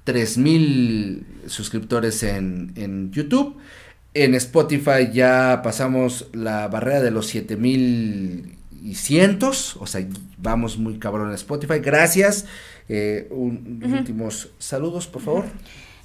[0.05, 3.57] 3000 suscriptores en, en YouTube.
[4.15, 10.07] En Spotify ya pasamos la barrera de los 7000 y cientos, o sea,
[10.39, 11.79] vamos muy cabrón en Spotify.
[11.79, 12.47] Gracias.
[12.89, 15.45] Eh, últimos saludos, por favor.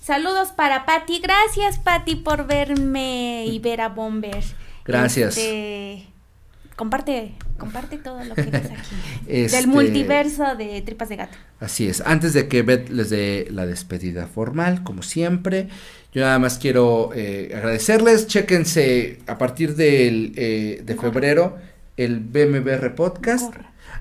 [0.01, 1.19] Saludos para Patti.
[1.19, 4.43] Gracias, Patti, por verme y ver a Bomber.
[4.85, 5.37] Gracias.
[5.37, 6.05] Este,
[6.75, 8.95] comparte, comparte todo lo que ves aquí.
[9.25, 11.37] Del este, multiverso de Tripas de Gato.
[11.59, 12.01] Así es.
[12.01, 15.67] Antes de que Beth les dé la despedida formal, como siempre,
[16.13, 18.27] yo nada más quiero eh, agradecerles.
[18.27, 21.57] Chéquense a partir del, eh, de febrero
[21.97, 23.53] el BMBR Podcast.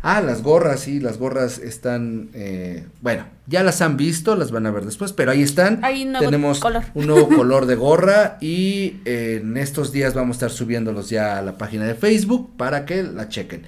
[0.02, 4.66] Ah, las gorras, sí, las gorras están, eh, bueno, ya las han visto, las van
[4.66, 5.80] a ver después, pero ahí están.
[5.80, 6.60] Tenemos
[6.94, 11.42] un nuevo color de gorra y en estos días vamos a estar subiéndolos ya a
[11.42, 13.64] la página de Facebook para que la chequen.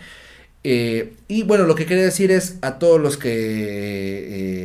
[0.65, 3.31] Eh, y bueno, lo que quería decir es a todos los que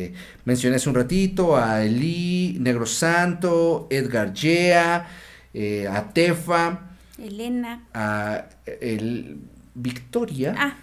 [0.06, 0.14] eh,
[0.44, 5.08] mencioné hace un ratito, a Eli, Negro Santo, Edgar Yea,
[5.54, 9.38] eh, a Tefa, Elena, a el,
[9.74, 10.76] Victoria, ah,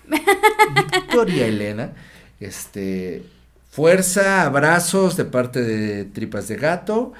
[0.75, 1.91] Victoria Elena,
[2.39, 3.23] este,
[3.69, 7.13] fuerza, abrazos de parte de Tripas de Gato.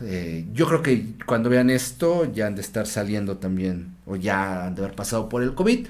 [0.00, 4.66] Eh, yo creo que cuando vean esto ya han de estar saliendo también o ya
[4.66, 5.86] han de haber pasado por el COVID.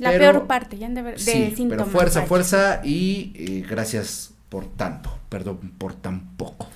[0.00, 1.68] la pero- peor parte, ya han de ver, de Sí, síntomas.
[1.68, 2.28] pero fuerza, vaya.
[2.28, 6.68] fuerza y eh, gracias por tanto, perdón por tan poco.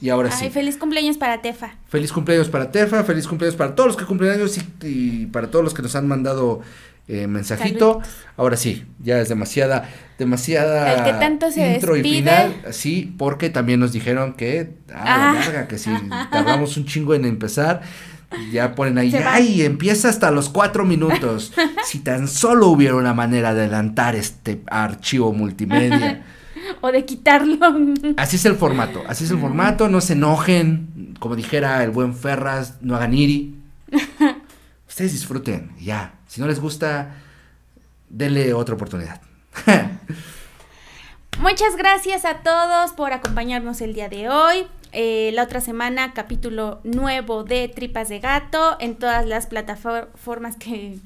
[0.00, 1.74] Y ahora Ay, sí, feliz cumpleaños para Tefa.
[1.88, 5.48] feliz cumpleaños para Tefa, feliz cumpleaños para todos los que cumplen años y, y para
[5.50, 6.60] todos los que nos han mandado
[7.08, 8.00] eh, mensajito.
[8.36, 9.88] Ahora sí, ya es demasiada,
[10.18, 15.32] demasiada El que tanto se intro y final, sí, porque también nos dijeron que, ah,
[15.32, 15.34] Ah.
[15.38, 15.90] verga, que si
[16.30, 17.82] tardamos un chingo en empezar,
[18.50, 21.52] ya ponen ahí, ay, empieza hasta los cuatro minutos.
[21.84, 26.22] si tan solo hubiera una manera de adelantar este archivo multimedia.
[26.80, 27.58] O de quitarlo.
[28.16, 32.14] Así es el formato, así es el formato, no se enojen, como dijera el buen
[32.14, 33.56] Ferras, no hagan iri.
[34.88, 36.14] Ustedes disfruten, ya.
[36.32, 37.14] Si no les gusta,
[38.08, 39.20] denle otra oportunidad.
[41.38, 44.66] Muchas gracias a todos por acompañarnos el día de hoy.
[44.92, 51.00] Eh, la otra semana, capítulo nuevo de Tripas de Gato en todas las plataformas que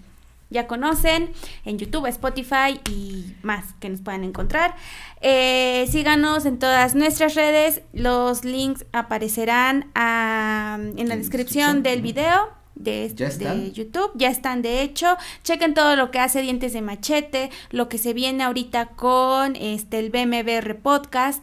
[0.50, 1.32] ya conocen,
[1.64, 4.76] en YouTube, Spotify y más que nos puedan encontrar.
[5.22, 7.82] Eh, síganos en todas nuestras redes.
[7.92, 12.54] Los links aparecerán ah, en la descripción del video.
[12.76, 17.50] De, de YouTube, ya están de hecho, chequen todo lo que hace Dientes de Machete,
[17.70, 21.42] lo que se viene ahorita con este el BMBR Podcast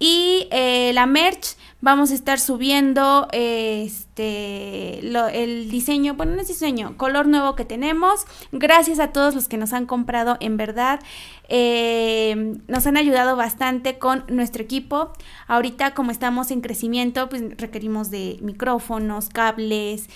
[0.00, 6.40] y eh, la merch, vamos a estar subiendo eh, este lo- el diseño, bueno, no
[6.40, 8.24] es diseño, color nuevo que tenemos.
[8.50, 10.98] Gracias a todos los que nos han comprado, en verdad.
[11.48, 15.12] eh, nos han ayudado bastante con nuestro equipo.
[15.46, 20.08] Ahorita, como estamos en crecimiento, pues requerimos de micrófonos, cables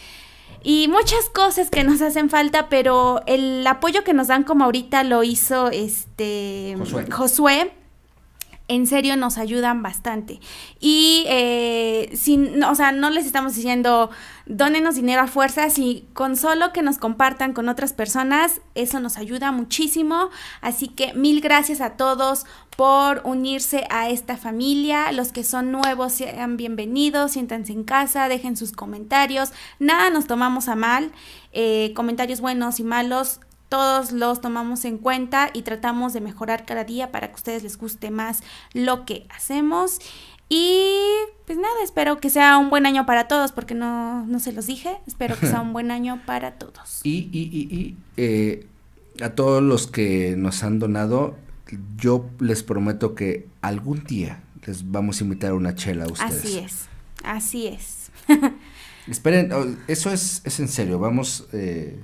[0.62, 5.04] y muchas cosas que nos hacen falta, pero el apoyo que nos dan como ahorita
[5.04, 7.06] lo hizo este Josué.
[7.10, 7.72] Josué,
[8.68, 10.40] en serio nos ayudan bastante.
[10.78, 14.10] Y eh, sin, o sea, no les estamos diciendo
[14.44, 19.16] dónenos dinero a fuerza, si con solo que nos compartan con otras personas, eso nos
[19.16, 20.28] ayuda muchísimo.
[20.60, 22.44] Así que mil gracias a todos
[22.76, 25.12] por unirse a esta familia.
[25.12, 29.50] Los que son nuevos sean bienvenidos, siéntanse en casa, dejen sus comentarios.
[29.78, 31.10] Nada nos tomamos a mal.
[31.52, 36.84] eh, comentarios buenos y malos todos los tomamos en cuenta y tratamos de mejorar cada
[36.84, 38.42] día para que a ustedes les guste más
[38.72, 40.00] lo que hacemos.
[40.48, 40.94] Y
[41.46, 44.66] pues nada, espero que sea un buen año para todos, porque no, no se los
[44.66, 44.98] dije.
[45.06, 47.00] Espero que sea un buen año para todos.
[47.04, 48.66] Y, y, y, y, eh,
[49.20, 51.36] a todos los que nos han donado,
[51.98, 56.44] yo les prometo que algún día les vamos a invitar a una chela a ustedes.
[56.44, 56.86] Así es,
[57.24, 58.10] así es.
[59.06, 60.98] Esperen, oh, eso es, es en serio.
[60.98, 62.00] Vamos, eh,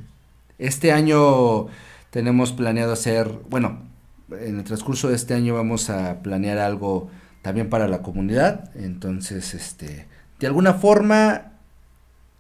[0.59, 1.67] este año
[2.11, 3.83] tenemos planeado hacer, bueno,
[4.31, 7.11] en el transcurso de este año vamos a planear algo
[7.43, 8.71] también para la comunidad.
[8.77, 10.07] Entonces, este,
[10.39, 11.53] de alguna forma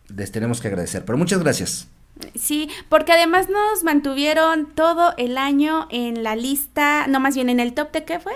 [0.09, 1.05] les tenemos que agradecer.
[1.05, 1.89] Pero muchas gracias.
[2.35, 7.59] Sí, porque además nos mantuvieron todo el año en la lista, no más bien en
[7.59, 8.35] el top de qué fue?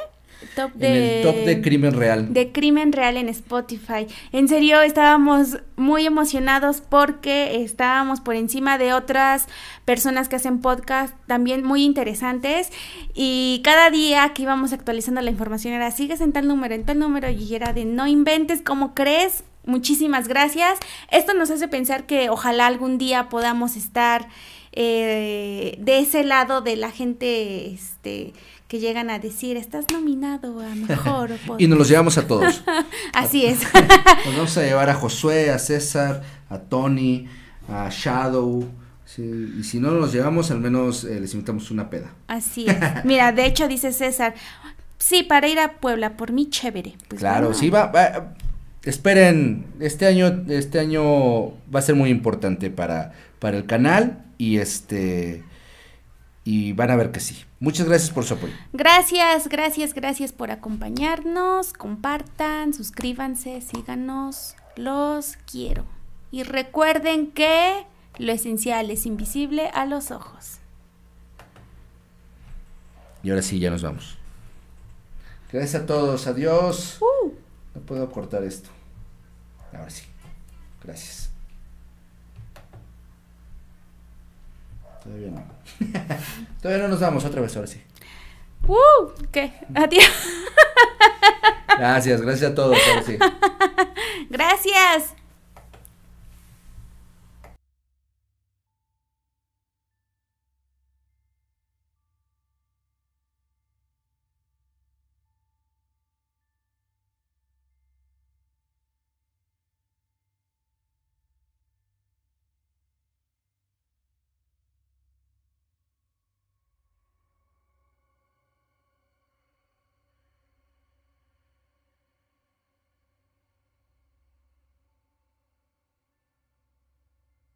[0.55, 2.33] Top de, En el top de crimen real.
[2.33, 4.07] de crimen real en Spotify.
[4.33, 9.47] En serio, estábamos muy emocionados porque estábamos por encima de otras
[9.85, 12.71] personas que hacen podcast también muy interesantes
[13.15, 16.99] y cada día que íbamos actualizando la información era sigues en tal número, en tal
[16.99, 19.45] número y era de no inventes, ¿cómo crees?
[19.65, 20.79] Muchísimas gracias.
[21.11, 24.29] Esto nos hace pensar que ojalá algún día podamos estar
[24.73, 28.33] eh, de ese lado de la gente este,
[28.69, 31.31] que llegan a decir, estás nominado a mejor.
[31.59, 32.63] Y nos los llevamos a todos.
[33.15, 33.61] Así es.
[34.27, 37.27] Nos vamos a llevar a Josué, a César, a Tony,
[37.69, 38.69] a Shadow.
[39.07, 39.23] sí,
[39.59, 42.13] y si no nos llevamos, al menos eh, les invitamos una peda.
[42.29, 42.77] Así es.
[43.05, 44.35] Mira, de hecho dice César,
[44.99, 46.95] sí, para ir a Puebla, por mí chévere.
[47.09, 47.59] Pues claro, bueno.
[47.59, 48.35] sí va, va-
[48.85, 54.59] Esperen, este año, este año va a ser muy importante para, para el canal y
[54.59, 55.43] este
[56.45, 57.37] y van a ver que sí.
[57.61, 58.53] Muchas gracias por su apoyo.
[58.73, 61.73] Gracias, gracias, gracias por acompañarnos.
[61.73, 64.55] Compartan, suscríbanse, síganos.
[64.77, 65.85] Los quiero.
[66.31, 67.85] Y recuerden que
[68.19, 70.59] lo esencial es invisible a los ojos.
[73.23, 74.17] Y ahora sí, ya nos vamos.
[75.53, 76.99] Gracias a todos, adiós.
[77.01, 77.33] Uh.
[77.75, 78.71] No puedo cortar esto.
[79.73, 80.05] Ahora sí.
[80.85, 81.28] Gracias.
[85.09, 85.43] Todavía no.
[86.61, 87.81] Todavía no nos vamos otra vez, ahora sí.
[88.67, 89.11] ¡Uh!
[89.33, 89.55] ¿Qué?
[89.75, 90.05] Adiós.
[91.79, 93.19] Gracias, gracias a todos, ahora sí.
[94.31, 95.15] Gracias.